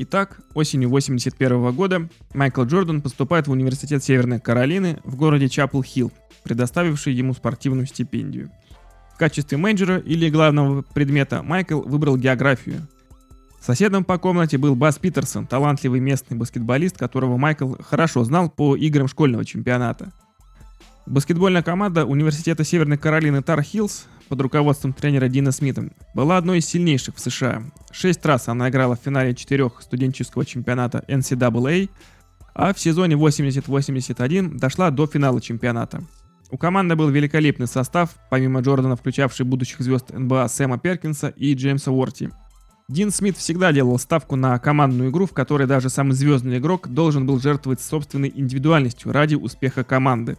Итак, 0.02 0.40
осенью 0.54 0.88
81 0.88 1.72
года 1.72 2.08
Майкл 2.32 2.62
Джордан 2.62 3.02
поступает 3.02 3.48
в 3.48 3.50
Университет 3.50 4.02
Северной 4.02 4.40
Каролины 4.40 4.98
в 5.04 5.14
городе 5.14 5.44
Чапл-Хилл, 5.44 6.10
предоставивший 6.42 7.12
ему 7.12 7.34
спортивную 7.34 7.86
стипендию. 7.86 8.50
В 9.14 9.18
качестве 9.18 9.58
менеджера 9.58 9.98
или 9.98 10.30
главного 10.30 10.80
предмета 10.80 11.42
Майкл 11.42 11.82
выбрал 11.82 12.16
географию. 12.16 12.88
Соседом 13.60 14.04
по 14.04 14.16
комнате 14.16 14.56
был 14.56 14.74
Бас 14.74 14.98
Питерсон, 14.98 15.46
талантливый 15.46 16.00
местный 16.00 16.38
баскетболист, 16.38 16.96
которого 16.96 17.36
Майкл 17.36 17.74
хорошо 17.86 18.24
знал 18.24 18.48
по 18.48 18.74
играм 18.76 19.06
школьного 19.06 19.44
чемпионата. 19.44 20.12
Баскетбольная 21.10 21.64
команда 21.64 22.06
Университета 22.06 22.62
Северной 22.62 22.96
Каролины 22.96 23.42
Тар 23.42 23.60
Хиллз 23.62 24.06
под 24.28 24.40
руководством 24.42 24.92
тренера 24.92 25.26
Дина 25.26 25.50
Смита 25.50 25.90
была 26.14 26.36
одной 26.36 26.58
из 26.58 26.66
сильнейших 26.66 27.16
в 27.16 27.18
США. 27.18 27.64
Шесть 27.90 28.24
раз 28.24 28.46
она 28.46 28.68
играла 28.68 28.94
в 28.94 29.00
финале 29.04 29.34
четырех 29.34 29.82
студенческого 29.82 30.46
чемпионата 30.46 31.02
NCAA, 31.08 31.90
а 32.54 32.72
в 32.72 32.78
сезоне 32.78 33.16
80-81 33.16 34.56
дошла 34.56 34.92
до 34.92 35.08
финала 35.08 35.40
чемпионата. 35.40 36.00
У 36.48 36.56
команды 36.56 36.94
был 36.94 37.08
великолепный 37.08 37.66
состав, 37.66 38.10
помимо 38.30 38.60
Джордана, 38.60 38.94
включавший 38.94 39.44
будущих 39.44 39.80
звезд 39.80 40.10
НБА 40.10 40.46
Сэма 40.48 40.78
Перкинса 40.78 41.30
и 41.30 41.54
Джеймса 41.54 41.90
Уорти. 41.90 42.30
Дин 42.88 43.10
Смит 43.10 43.36
всегда 43.36 43.72
делал 43.72 43.98
ставку 43.98 44.36
на 44.36 44.56
командную 44.60 45.10
игру, 45.10 45.26
в 45.26 45.32
которой 45.32 45.66
даже 45.66 45.90
самый 45.90 46.12
звездный 46.12 46.58
игрок 46.58 46.86
должен 46.86 47.26
был 47.26 47.40
жертвовать 47.40 47.80
собственной 47.80 48.32
индивидуальностью 48.32 49.10
ради 49.10 49.34
успеха 49.34 49.82
команды. 49.82 50.38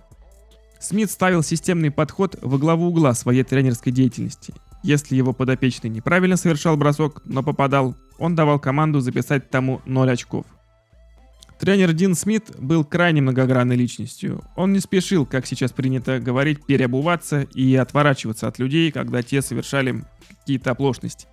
Смит 0.82 1.12
ставил 1.12 1.44
системный 1.44 1.92
подход 1.92 2.38
во 2.42 2.58
главу 2.58 2.88
угла 2.88 3.14
своей 3.14 3.44
тренерской 3.44 3.92
деятельности. 3.92 4.54
Если 4.84 5.16
его 5.16 5.32
подопечный 5.32 5.92
неправильно 5.92 6.38
совершал 6.38 6.76
бросок, 6.76 7.22
но 7.24 7.44
попадал, 7.44 7.96
он 8.18 8.36
давал 8.36 8.60
команду 8.60 9.00
записать 9.00 9.52
тому 9.52 9.82
0 9.86 10.10
очков. 10.10 10.46
Тренер 11.60 11.94
Дин 11.94 12.16
Смит 12.16 12.46
был 12.58 12.84
крайне 12.84 13.22
многогранной 13.22 13.76
личностью. 13.76 14.44
Он 14.56 14.74
не 14.74 14.80
спешил, 14.80 15.28
как 15.28 15.46
сейчас 15.46 15.72
принято 15.72 16.20
говорить, 16.20 16.66
переобуваться 16.66 17.44
и 17.54 17.76
отворачиваться 17.76 18.48
от 18.48 18.58
людей, 18.58 18.92
когда 18.92 19.22
те 19.22 19.44
совершали 19.44 20.04
какие-то 20.28 20.72
оплошности. 20.72 21.28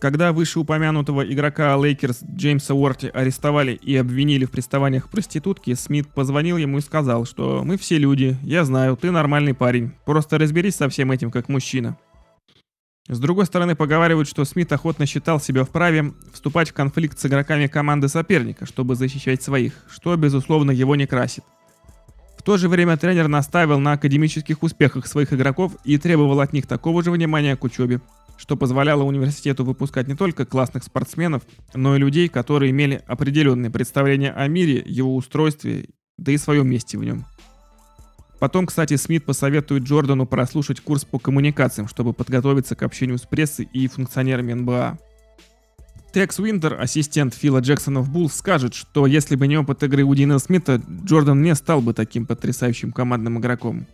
Когда 0.00 0.32
вышеупомянутого 0.32 1.22
игрока 1.22 1.76
Лейкерс 1.76 2.22
Джеймса 2.22 2.72
Уорти 2.74 3.10
арестовали 3.12 3.72
и 3.72 3.96
обвинили 3.96 4.44
в 4.44 4.50
приставаниях 4.52 5.06
к 5.06 5.10
проститутке, 5.10 5.74
Смит 5.74 6.06
позвонил 6.06 6.56
ему 6.56 6.78
и 6.78 6.82
сказал, 6.82 7.24
что 7.24 7.62
«Мы 7.64 7.76
все 7.76 7.98
люди, 7.98 8.36
я 8.42 8.64
знаю, 8.64 8.96
ты 8.96 9.10
нормальный 9.10 9.54
парень, 9.54 9.92
просто 10.04 10.38
разберись 10.38 10.76
со 10.76 10.88
всем 10.88 11.10
этим 11.10 11.32
как 11.32 11.48
мужчина». 11.48 11.96
С 13.08 13.18
другой 13.18 13.46
стороны, 13.46 13.74
поговаривают, 13.74 14.28
что 14.28 14.44
Смит 14.44 14.70
охотно 14.70 15.06
считал 15.06 15.40
себя 15.40 15.64
вправе 15.64 16.12
вступать 16.32 16.70
в 16.70 16.74
конфликт 16.74 17.18
с 17.18 17.26
игроками 17.26 17.66
команды 17.66 18.06
соперника, 18.08 18.66
чтобы 18.66 18.94
защищать 18.94 19.42
своих, 19.42 19.72
что, 19.90 20.14
безусловно, 20.14 20.70
его 20.70 20.94
не 20.94 21.06
красит. 21.06 21.42
В 22.36 22.42
то 22.42 22.56
же 22.56 22.68
время 22.68 22.96
тренер 22.96 23.26
настаивал 23.26 23.80
на 23.80 23.92
академических 23.92 24.62
успехах 24.62 25.06
своих 25.06 25.32
игроков 25.32 25.72
и 25.84 25.98
требовал 25.98 26.40
от 26.40 26.52
них 26.52 26.66
такого 26.66 27.02
же 27.02 27.10
внимания 27.10 27.56
к 27.56 27.64
учебе, 27.64 28.00
что 28.38 28.56
позволяло 28.56 29.02
университету 29.02 29.64
выпускать 29.64 30.08
не 30.08 30.14
только 30.14 30.46
классных 30.46 30.84
спортсменов, 30.84 31.42
но 31.74 31.96
и 31.96 31.98
людей, 31.98 32.28
которые 32.28 32.70
имели 32.70 33.02
определенные 33.06 33.70
представления 33.70 34.30
о 34.30 34.46
мире, 34.46 34.82
его 34.86 35.14
устройстве, 35.14 35.88
да 36.16 36.32
и 36.32 36.38
своем 36.38 36.70
месте 36.70 36.96
в 36.96 37.04
нем. 37.04 37.26
Потом, 38.38 38.66
кстати, 38.66 38.94
Смит 38.94 39.24
посоветует 39.24 39.82
Джордану 39.82 40.24
прослушать 40.24 40.80
курс 40.80 41.04
по 41.04 41.18
коммуникациям, 41.18 41.88
чтобы 41.88 42.12
подготовиться 42.12 42.76
к 42.76 42.84
общению 42.84 43.18
с 43.18 43.22
прессой 43.22 43.68
и 43.72 43.88
функционерами 43.88 44.52
НБА. 44.52 44.98
Текс 46.14 46.38
Уинтер, 46.38 46.80
ассистент 46.80 47.34
Фила 47.34 47.58
Джексона 47.58 48.00
в 48.00 48.10
Буллс, 48.10 48.34
скажет, 48.34 48.74
что 48.74 49.06
если 49.06 49.34
бы 49.34 49.46
не 49.46 49.58
опыт 49.58 49.82
игры 49.82 50.04
у 50.04 50.14
Дина 50.14 50.38
Смита, 50.38 50.80
Джордан 51.04 51.42
не 51.42 51.54
стал 51.54 51.82
бы 51.82 51.92
таким 51.92 52.26
потрясающим 52.26 52.92
командным 52.92 53.38
игроком. 53.40 53.86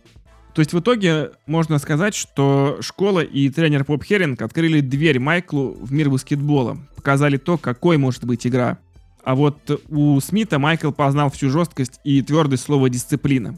То 0.55 0.61
есть 0.61 0.71
в 0.71 0.79
итоге 0.79 1.31
можно 1.47 1.77
сказать, 1.79 2.15
что 2.15 2.77
школа 2.79 3.19
и 3.19 3.49
тренер 3.49 3.83
Поп 3.83 4.05
Херинг 4.05 4.41
открыли 4.41 4.79
дверь 4.79 5.19
Майклу 5.19 5.73
в 5.73 5.91
мир 5.91 6.09
баскетбола, 6.09 6.77
показали 6.95 7.35
то, 7.35 7.57
какой 7.57 7.97
может 7.97 8.23
быть 8.23 8.47
игра. 8.47 8.77
А 9.25 9.35
вот 9.35 9.83
у 9.89 10.17
Смита 10.21 10.57
Майкл 10.57 10.91
познал 10.91 11.29
всю 11.29 11.49
жесткость 11.49 11.99
и 12.05 12.21
твердость 12.21 12.63
слова 12.63 12.89
«дисциплина». 12.89 13.57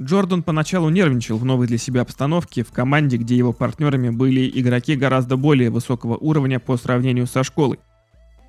Джордан 0.00 0.42
поначалу 0.42 0.88
нервничал 0.88 1.36
в 1.36 1.44
новой 1.44 1.66
для 1.66 1.76
себя 1.76 2.00
обстановке 2.00 2.64
в 2.64 2.72
команде, 2.72 3.18
где 3.18 3.36
его 3.36 3.52
партнерами 3.52 4.08
были 4.08 4.50
игроки 4.54 4.96
гораздо 4.96 5.36
более 5.36 5.68
высокого 5.68 6.16
уровня 6.16 6.58
по 6.58 6.78
сравнению 6.78 7.26
со 7.26 7.44
школой. 7.44 7.78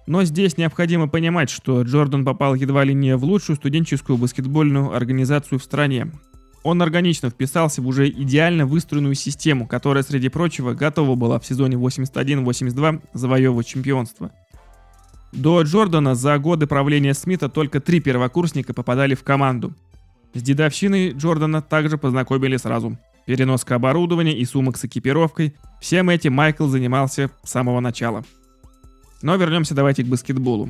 Но 0.06 0.24
здесь 0.24 0.58
необходимо 0.58 1.08
понимать, 1.08 1.50
что 1.50 1.82
Джордан 1.84 2.26
попал 2.26 2.56
едва 2.56 2.84
ли 2.84 2.94
не 2.94 3.16
в 3.16 3.24
лучшую 3.24 3.56
студенческую 3.56 4.18
баскетбольную 4.18 4.94
организацию 4.94 5.60
в 5.60 5.64
стране. 5.64 6.12
Он 6.64 6.82
органично 6.82 7.30
вписался 7.30 7.82
в 7.82 7.88
уже 7.88 8.10
идеально 8.10 8.66
выстроенную 8.66 9.16
систему, 9.16 9.68
которая, 9.68 10.04
среди 10.04 10.30
прочего, 10.30 10.74
готова 10.74 11.16
была 11.16 11.40
в 11.40 11.46
сезоне 11.46 11.78
81-82 11.78 13.02
завоевывать 13.14 13.68
чемпионство. 13.68 14.32
До 15.32 15.62
Джордана 15.64 16.16
за 16.16 16.38
годы 16.38 16.68
правления 16.68 17.14
Смита 17.14 17.50
только 17.50 17.80
три 17.80 18.00
первокурсника 18.00 18.74
попадали 18.74 19.16
в 19.16 19.24
команду. 19.24 19.74
С 20.34 20.42
дедовщиной 20.42 21.12
Джордана 21.12 21.62
также 21.62 21.98
познакомили 21.98 22.58
сразу. 22.58 22.98
Переноска 23.26 23.76
оборудования 23.76 24.38
и 24.38 24.46
сумок 24.46 24.78
с 24.78 24.86
экипировкой– 24.86 25.56
всем 25.82 26.10
этим 26.10 26.34
Майкл 26.34 26.68
занимался 26.68 27.30
с 27.44 27.52
самого 27.52 27.80
начала– 27.80 28.24
но 29.24 29.38
вернемся 29.38 29.74
давайте 29.74 30.04
к 30.04 30.08
баскетболу. 30.08 30.70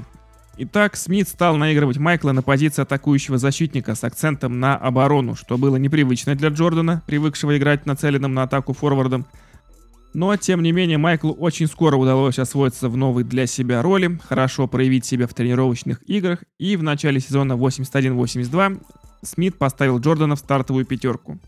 Итак, 0.57 0.95
Смит 0.95 1.27
стал 1.27 1.57
наигрывать 1.57 1.97
Майкла 1.97 2.31
на 2.31 2.43
позиции 2.43 2.83
атакующего 2.83 3.39
защитника 3.39 3.95
с 3.95 4.03
акцентом 4.03 4.59
на 4.59 4.77
оборону, 4.77 5.35
что 5.35 5.57
было 5.57 5.77
непривычно 5.77 6.35
для 6.35 6.49
Джордана, 6.49 7.01
привыкшего 7.07 7.57
играть 7.57 7.87
нацеленным 7.87 8.35
на 8.35 8.43
атаку 8.43 8.73
форвардом. 8.73 9.25
Но, 10.13 10.35
тем 10.37 10.61
не 10.61 10.71
менее, 10.71 10.99
Майклу 10.99 11.33
очень 11.33 11.65
скоро 11.65 11.97
удалось 11.97 12.37
освоиться 12.37 12.87
в 12.87 12.95
новой 12.95 13.23
для 13.23 13.47
себя 13.47 13.81
роли, 13.81 14.19
хорошо 14.29 14.67
проявить 14.67 15.05
себя 15.05 15.25
в 15.25 15.33
тренировочных 15.33 16.07
играх, 16.07 16.43
и 16.59 16.77
в 16.77 16.83
начале 16.83 17.19
сезона 17.19 17.53
81-82 17.53 18.79
Смит 19.23 19.57
поставил 19.57 19.99
Джордана 19.99 20.35
в 20.35 20.39
стартовую 20.39 20.85
пятерку. 20.85 21.39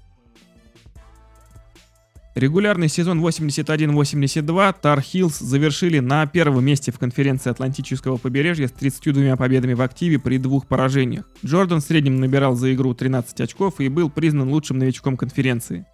Регулярный 2.35 2.89
сезон 2.89 3.25
81-82 3.25 4.75
Тар 4.81 4.99
Хиллс 4.99 5.39
завершили 5.39 5.99
на 5.99 6.27
первом 6.27 6.65
месте 6.65 6.91
в 6.91 6.99
конференции 6.99 7.49
Атлантического 7.49 8.17
побережья 8.17 8.67
с 8.67 8.71
32 8.71 9.37
победами 9.37 9.73
в 9.73 9.81
активе 9.81 10.19
при 10.19 10.37
двух 10.37 10.67
поражениях. 10.67 11.29
Джордан 11.45 11.79
в 11.79 11.85
среднем 11.85 12.17
набирал 12.17 12.55
за 12.55 12.73
игру 12.73 12.93
13 12.93 13.39
очков 13.39 13.79
и 13.79 13.87
был 13.87 14.09
признан 14.09 14.49
лучшим 14.49 14.79
новичком 14.79 15.15
конференции. 15.15 15.85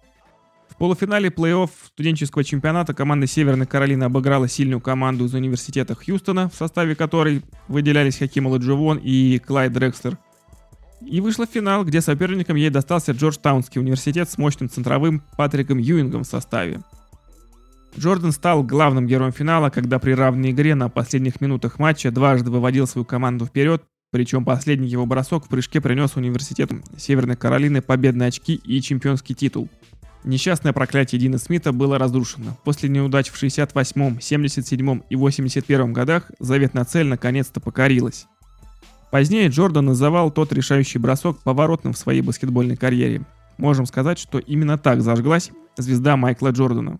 В 0.68 0.76
полуфинале 0.78 1.28
плей-офф 1.28 1.70
студенческого 1.86 2.42
чемпионата 2.42 2.92
команда 2.92 3.28
Северной 3.28 3.66
Каролины 3.66 4.02
обыграла 4.02 4.48
сильную 4.48 4.80
команду 4.80 5.26
из 5.26 5.34
университета 5.34 5.94
Хьюстона, 5.94 6.48
в 6.48 6.56
составе 6.56 6.96
которой 6.96 7.42
выделялись 7.68 8.18
Хаким 8.18 8.48
Ладжевон 8.48 8.98
и 8.98 9.38
Клайд 9.38 9.72
Дрекслер– 9.74 10.18
и 11.06 11.20
вышла 11.20 11.46
в 11.46 11.50
финал, 11.50 11.84
где 11.84 12.00
соперником 12.00 12.56
ей 12.56 12.70
достался 12.70 13.12
Джорджтаунский 13.12 13.80
университет 13.80 14.30
с 14.30 14.38
мощным 14.38 14.68
центровым 14.68 15.22
Патриком 15.36 15.78
Юингом 15.78 16.24
в 16.24 16.26
составе. 16.26 16.80
Джордан 17.98 18.32
стал 18.32 18.62
главным 18.62 19.06
героем 19.06 19.32
финала, 19.32 19.70
когда 19.70 19.98
при 19.98 20.12
равной 20.12 20.52
игре 20.52 20.74
на 20.74 20.88
последних 20.88 21.40
минутах 21.40 21.78
матча 21.78 22.10
дважды 22.10 22.50
выводил 22.50 22.86
свою 22.86 23.04
команду 23.04 23.46
вперед, 23.46 23.82
причем 24.10 24.44
последний 24.44 24.88
его 24.88 25.06
бросок 25.06 25.46
в 25.46 25.48
прыжке 25.48 25.80
принес 25.80 26.16
университету 26.16 26.82
Северной 26.96 27.36
Каролины 27.36 27.82
победные 27.82 28.28
очки 28.28 28.54
и 28.54 28.80
чемпионский 28.80 29.34
титул. 29.34 29.68
Несчастное 30.24 30.72
проклятие 30.72 31.20
Дина 31.20 31.36
Смита 31.38 31.72
было 31.72 31.98
разрушено. 31.98 32.56
После 32.64 32.88
неудач 32.88 33.30
в 33.30 33.36
68, 33.36 34.20
77 34.20 35.00
и 35.10 35.16
81 35.16 35.92
годах 35.92 36.30
заветная 36.38 36.84
цель 36.84 37.06
наконец-то 37.08 37.60
покорилась. 37.60 38.26
Позднее 39.12 39.48
Джордан 39.48 39.84
называл 39.84 40.30
тот 40.30 40.54
решающий 40.54 40.98
бросок 40.98 41.36
поворотным 41.40 41.92
в 41.92 41.98
своей 41.98 42.22
баскетбольной 42.22 42.76
карьере. 42.78 43.26
Можем 43.58 43.84
сказать, 43.84 44.18
что 44.18 44.38
именно 44.38 44.78
так 44.78 45.02
зажглась 45.02 45.50
звезда 45.76 46.16
Майкла 46.16 46.48
Джордана. 46.48 46.98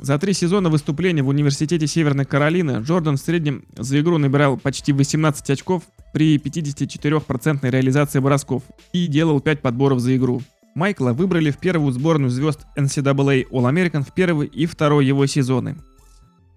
За 0.00 0.18
три 0.18 0.32
сезона 0.32 0.68
выступления 0.68 1.22
в 1.22 1.28
Университете 1.28 1.86
Северной 1.86 2.24
Каролины 2.24 2.82
Джордан 2.82 3.16
в 3.16 3.20
среднем 3.20 3.66
за 3.76 4.00
игру 4.00 4.18
набирал 4.18 4.56
почти 4.56 4.92
18 4.92 5.48
очков 5.50 5.84
при 6.12 6.38
54% 6.38 7.70
реализации 7.70 8.18
бросков 8.18 8.64
и 8.92 9.06
делал 9.06 9.40
5 9.40 9.62
подборов 9.62 10.00
за 10.00 10.16
игру. 10.16 10.42
Майкла 10.74 11.12
выбрали 11.12 11.52
в 11.52 11.58
первую 11.58 11.92
сборную 11.92 12.30
звезд 12.30 12.66
NCAA 12.76 13.48
All-American 13.48 14.04
в 14.04 14.12
первый 14.12 14.48
и 14.48 14.66
второй 14.66 15.06
его 15.06 15.24
сезоны. 15.26 15.76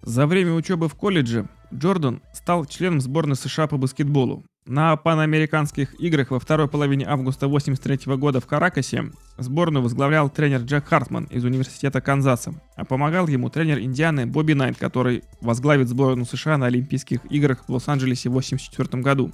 За 0.02 0.26
время 0.26 0.52
учебы 0.52 0.88
в 0.88 0.94
колледже 0.96 1.46
Джордан 1.72 2.22
стал 2.32 2.64
членом 2.66 3.00
сборной 3.00 3.36
США 3.36 3.68
по 3.68 3.76
баскетболу. 3.76 4.44
На 4.66 4.96
панамериканских 4.96 6.00
играх 6.00 6.30
во 6.30 6.38
второй 6.40 6.68
половине 6.68 7.04
августа 7.04 7.46
1983 7.46 8.16
года 8.16 8.40
в 8.40 8.46
Каракасе 8.46 9.10
сборную 9.38 9.82
возглавлял 9.82 10.28
тренер 10.28 10.60
Джек 10.60 10.86
Хартман 10.86 11.24
из 11.24 11.44
университета 11.44 12.00
Канзаса, 12.00 12.54
а 12.76 12.84
помогал 12.84 13.26
ему 13.28 13.48
тренер 13.48 13.78
Индианы 13.78 14.26
Бобби 14.26 14.52
Найт, 14.52 14.76
который 14.76 15.22
возглавит 15.40 15.88
сборную 15.88 16.26
США 16.26 16.58
на 16.58 16.66
Олимпийских 16.66 17.20
играх 17.30 17.64
в 17.66 17.72
Лос-Анджелесе 17.72 18.28
в 18.28 18.32
1984 18.32 19.02
году. 19.02 19.32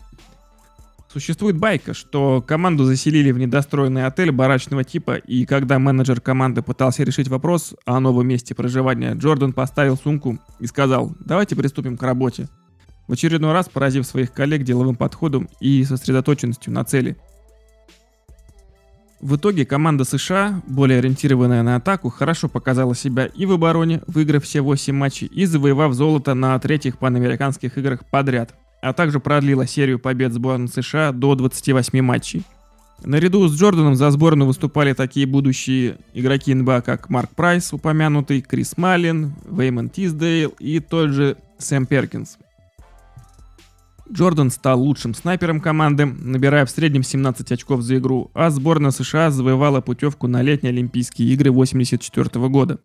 Существует 1.18 1.56
байка, 1.56 1.94
что 1.94 2.40
команду 2.40 2.84
заселили 2.84 3.32
в 3.32 3.38
недостроенный 3.38 4.06
отель 4.06 4.30
барачного 4.30 4.84
типа, 4.84 5.16
и 5.16 5.46
когда 5.46 5.80
менеджер 5.80 6.20
команды 6.20 6.62
пытался 6.62 7.02
решить 7.02 7.26
вопрос 7.26 7.74
о 7.84 7.98
новом 7.98 8.28
месте 8.28 8.54
проживания, 8.54 9.14
Джордан 9.14 9.52
поставил 9.52 9.96
сумку 9.96 10.38
и 10.60 10.68
сказал 10.68 11.16
«давайте 11.18 11.56
приступим 11.56 11.96
к 11.96 12.02
работе» 12.04 12.48
в 13.08 13.14
очередной 13.14 13.52
раз 13.52 13.68
поразив 13.68 14.06
своих 14.06 14.32
коллег 14.32 14.62
деловым 14.62 14.94
подходом 14.94 15.48
и 15.58 15.82
сосредоточенностью 15.82 16.72
на 16.72 16.84
цели. 16.84 17.16
В 19.20 19.34
итоге 19.34 19.66
команда 19.66 20.04
США, 20.04 20.62
более 20.68 21.00
ориентированная 21.00 21.64
на 21.64 21.74
атаку, 21.74 22.10
хорошо 22.10 22.48
показала 22.48 22.94
себя 22.94 23.26
и 23.26 23.44
в 23.44 23.50
обороне, 23.50 24.02
выиграв 24.06 24.44
все 24.44 24.60
8 24.60 24.94
матчей 24.94 25.26
и 25.26 25.46
завоевав 25.46 25.94
золото 25.94 26.34
на 26.34 26.56
третьих 26.60 26.96
панамериканских 26.98 27.76
играх 27.76 28.04
подряд, 28.08 28.54
а 28.80 28.92
также 28.92 29.20
продлила 29.20 29.66
серию 29.66 29.98
побед 29.98 30.32
сборной 30.32 30.68
США 30.68 31.12
до 31.12 31.34
28 31.34 32.00
матчей. 32.02 32.42
Наряду 33.04 33.46
с 33.46 33.56
Джорданом 33.56 33.94
за 33.94 34.10
сборную 34.10 34.48
выступали 34.48 34.92
такие 34.92 35.26
будущие 35.26 35.98
игроки 36.14 36.52
НБА, 36.52 36.80
как 36.80 37.10
Марк 37.10 37.30
Прайс, 37.34 37.72
упомянутый, 37.72 38.40
Крис 38.40 38.76
Маллин, 38.76 39.34
Веймон 39.48 39.88
Тиздейл 39.88 40.54
и 40.58 40.80
тот 40.80 41.10
же 41.10 41.36
Сэм 41.58 41.86
Перкинс– 41.86 42.38
Джордан 44.10 44.50
стал 44.50 44.80
лучшим 44.80 45.14
снайпером 45.14 45.60
команды, 45.60 46.06
набирая 46.06 46.64
в 46.64 46.70
среднем 46.70 47.02
17 47.02 47.52
очков 47.52 47.82
за 47.82 47.98
игру, 47.98 48.30
а 48.34 48.50
сборная 48.50 48.90
США 48.90 49.30
завоевала 49.30 49.80
путевку 49.80 50.26
на 50.26 50.42
летние 50.42 50.70
Олимпийские 50.70 51.28
игры 51.28 51.50
1984 51.50 52.48
года. 52.48 52.78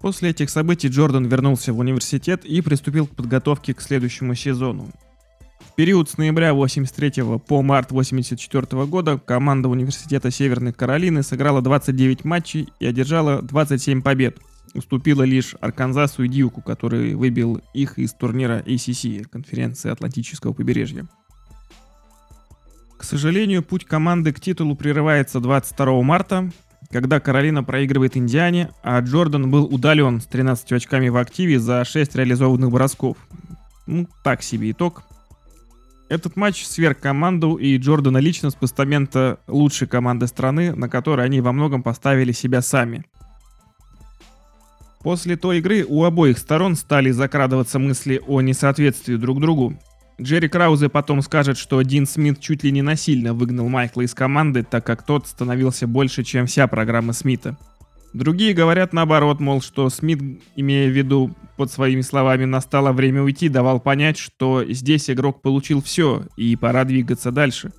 После 0.00 0.30
этих 0.30 0.50
событий 0.50 0.88
Джордан 0.88 1.26
вернулся 1.26 1.72
в 1.72 1.78
университет 1.78 2.44
и 2.44 2.60
приступил 2.60 3.06
к 3.06 3.14
подготовке 3.14 3.74
к 3.74 3.80
следующему 3.80 4.34
сезону. 4.34 4.88
В 5.60 5.74
период 5.74 6.10
с 6.10 6.16
ноября 6.18 6.54
83 6.54 7.38
по 7.46 7.62
март 7.62 7.92
84 7.92 8.86
года 8.86 9.18
команда 9.18 9.68
университета 9.68 10.30
Северной 10.30 10.72
Каролины 10.72 11.22
сыграла 11.22 11.62
29 11.62 12.24
матчей 12.24 12.68
и 12.80 12.86
одержала 12.86 13.42
27 13.42 14.02
побед– 14.02 14.38
уступила 14.74 15.22
лишь 15.22 15.54
Арканзасу 15.60 16.24
и 16.24 16.28
Дьюку, 16.28 16.62
который 16.62 17.14
выбил 17.14 17.60
их 17.74 17.98
из 17.98 18.12
турнира 18.12 18.60
ACC, 18.60 19.24
конференции 19.24 19.90
Атлантического 19.90 20.52
побережья. 20.52 21.06
К 22.96 23.04
сожалению, 23.04 23.62
путь 23.62 23.84
команды 23.84 24.32
к 24.32 24.40
титулу 24.40 24.76
прерывается 24.76 25.40
22 25.40 26.02
марта, 26.02 26.50
когда 26.90 27.20
Каролина 27.20 27.62
проигрывает 27.62 28.16
Индиане, 28.16 28.70
а 28.82 29.00
Джордан 29.00 29.50
был 29.50 29.64
удален 29.64 30.20
с 30.20 30.26
13 30.26 30.72
очками 30.72 31.08
в 31.08 31.16
активе 31.16 31.58
за 31.58 31.84
6 31.84 32.16
реализованных 32.16 32.70
бросков. 32.70 33.16
Ну, 33.86 34.08
так 34.22 34.42
себе 34.42 34.70
итог. 34.70 35.02
Этот 36.08 36.36
матч 36.36 36.64
сверг 36.64 36.98
команду 36.98 37.54
и 37.54 37.76
Джордана 37.76 38.18
лично 38.18 38.50
с 38.50 38.54
постамента 38.54 39.38
лучшей 39.46 39.86
команды 39.86 40.26
страны, 40.26 40.74
на 40.74 40.88
которой 40.88 41.24
они 41.24 41.40
во 41.40 41.52
многом 41.52 41.82
поставили 41.82 42.32
себя 42.32 42.62
сами– 42.62 43.04
После 45.02 45.36
той 45.36 45.58
игры 45.58 45.84
у 45.88 46.04
обоих 46.04 46.36
сторон 46.36 46.76
стали 46.76 47.10
закрадываться 47.10 47.78
мысли 47.78 48.20
о 48.26 48.42
несоответствии 48.42 49.16
друг 49.16 49.40
другу. 49.40 49.74
Джерри 50.20 50.48
Краузе 50.48 50.88
потом 50.88 51.22
скажет, 51.22 51.56
что 51.56 51.80
Дин 51.82 52.06
Смит 52.06 52.40
чуть 52.40 52.62
ли 52.62 52.70
не 52.70 52.82
насильно 52.82 53.32
выгнал 53.32 53.68
Майкла 53.68 54.02
из 54.02 54.12
команды, 54.12 54.62
так 54.62 54.84
как 54.84 55.04
тот 55.04 55.26
становился 55.26 55.86
больше, 55.86 56.24
чем 56.24 56.46
вся 56.46 56.66
программа 56.66 57.12
Смита. 57.12 57.56
Другие 58.12 58.54
говорят 58.54 58.92
наоборот, 58.92 59.40
мол, 59.40 59.62
что 59.62 59.88
Смит, 59.88 60.20
имея 60.56 60.88
в 60.88 60.92
виду 60.92 61.34
под 61.56 61.70
своими 61.70 62.00
словами 62.02 62.44
«настало 62.44 62.92
время 62.92 63.22
уйти», 63.22 63.48
давал 63.48 63.80
понять, 63.80 64.18
что 64.18 64.64
здесь 64.68 65.08
игрок 65.08 65.42
получил 65.42 65.80
все 65.82 66.26
и 66.36 66.56
пора 66.56 66.84
двигаться 66.84 67.30
дальше. 67.30 67.72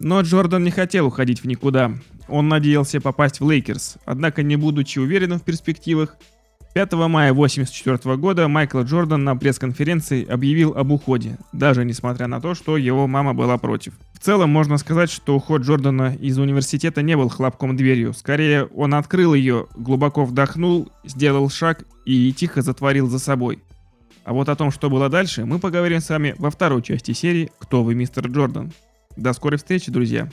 Но 0.00 0.22
Джордан 0.22 0.64
не 0.64 0.70
хотел 0.70 1.06
уходить 1.06 1.42
в 1.42 1.46
никуда. 1.46 1.92
Он 2.26 2.48
надеялся 2.48 3.00
попасть 3.00 3.40
в 3.40 3.48
Лейкерс, 3.48 3.98
однако 4.06 4.42
не 4.42 4.56
будучи 4.56 4.98
уверенным 4.98 5.38
в 5.38 5.44
перспективах, 5.44 6.16
5 6.72 6.92
мая 6.92 7.32
1984 7.32 8.16
года 8.16 8.46
Майкл 8.46 8.80
Джордан 8.82 9.24
на 9.24 9.34
пресс-конференции 9.34 10.24
объявил 10.24 10.72
об 10.76 10.92
уходе, 10.92 11.36
даже 11.52 11.84
несмотря 11.84 12.28
на 12.28 12.40
то, 12.40 12.54
что 12.54 12.76
его 12.76 13.08
мама 13.08 13.34
была 13.34 13.58
против. 13.58 13.94
В 14.12 14.20
целом 14.20 14.50
можно 14.50 14.78
сказать, 14.78 15.10
что 15.10 15.34
уход 15.34 15.62
Джордана 15.62 16.14
из 16.14 16.38
университета 16.38 17.02
не 17.02 17.16
был 17.16 17.28
хлопком 17.28 17.76
дверью. 17.76 18.12
Скорее, 18.12 18.66
он 18.66 18.94
открыл 18.94 19.34
ее, 19.34 19.66
глубоко 19.74 20.24
вдохнул, 20.24 20.92
сделал 21.04 21.50
шаг 21.50 21.84
и 22.04 22.32
тихо 22.32 22.62
затворил 22.62 23.08
за 23.08 23.18
собой. 23.18 23.64
А 24.24 24.32
вот 24.32 24.48
о 24.48 24.54
том, 24.54 24.70
что 24.70 24.90
было 24.90 25.08
дальше, 25.08 25.44
мы 25.46 25.58
поговорим 25.58 26.00
с 26.00 26.08
вами 26.08 26.36
во 26.38 26.50
второй 26.50 26.82
части 26.82 27.12
серии 27.12 27.50
«Кто 27.58 27.82
вы, 27.82 27.96
мистер 27.96 28.28
Джордан?». 28.28 28.72
До 29.16 29.32
скорой 29.32 29.56
встречи, 29.56 29.90
друзья! 29.90 30.28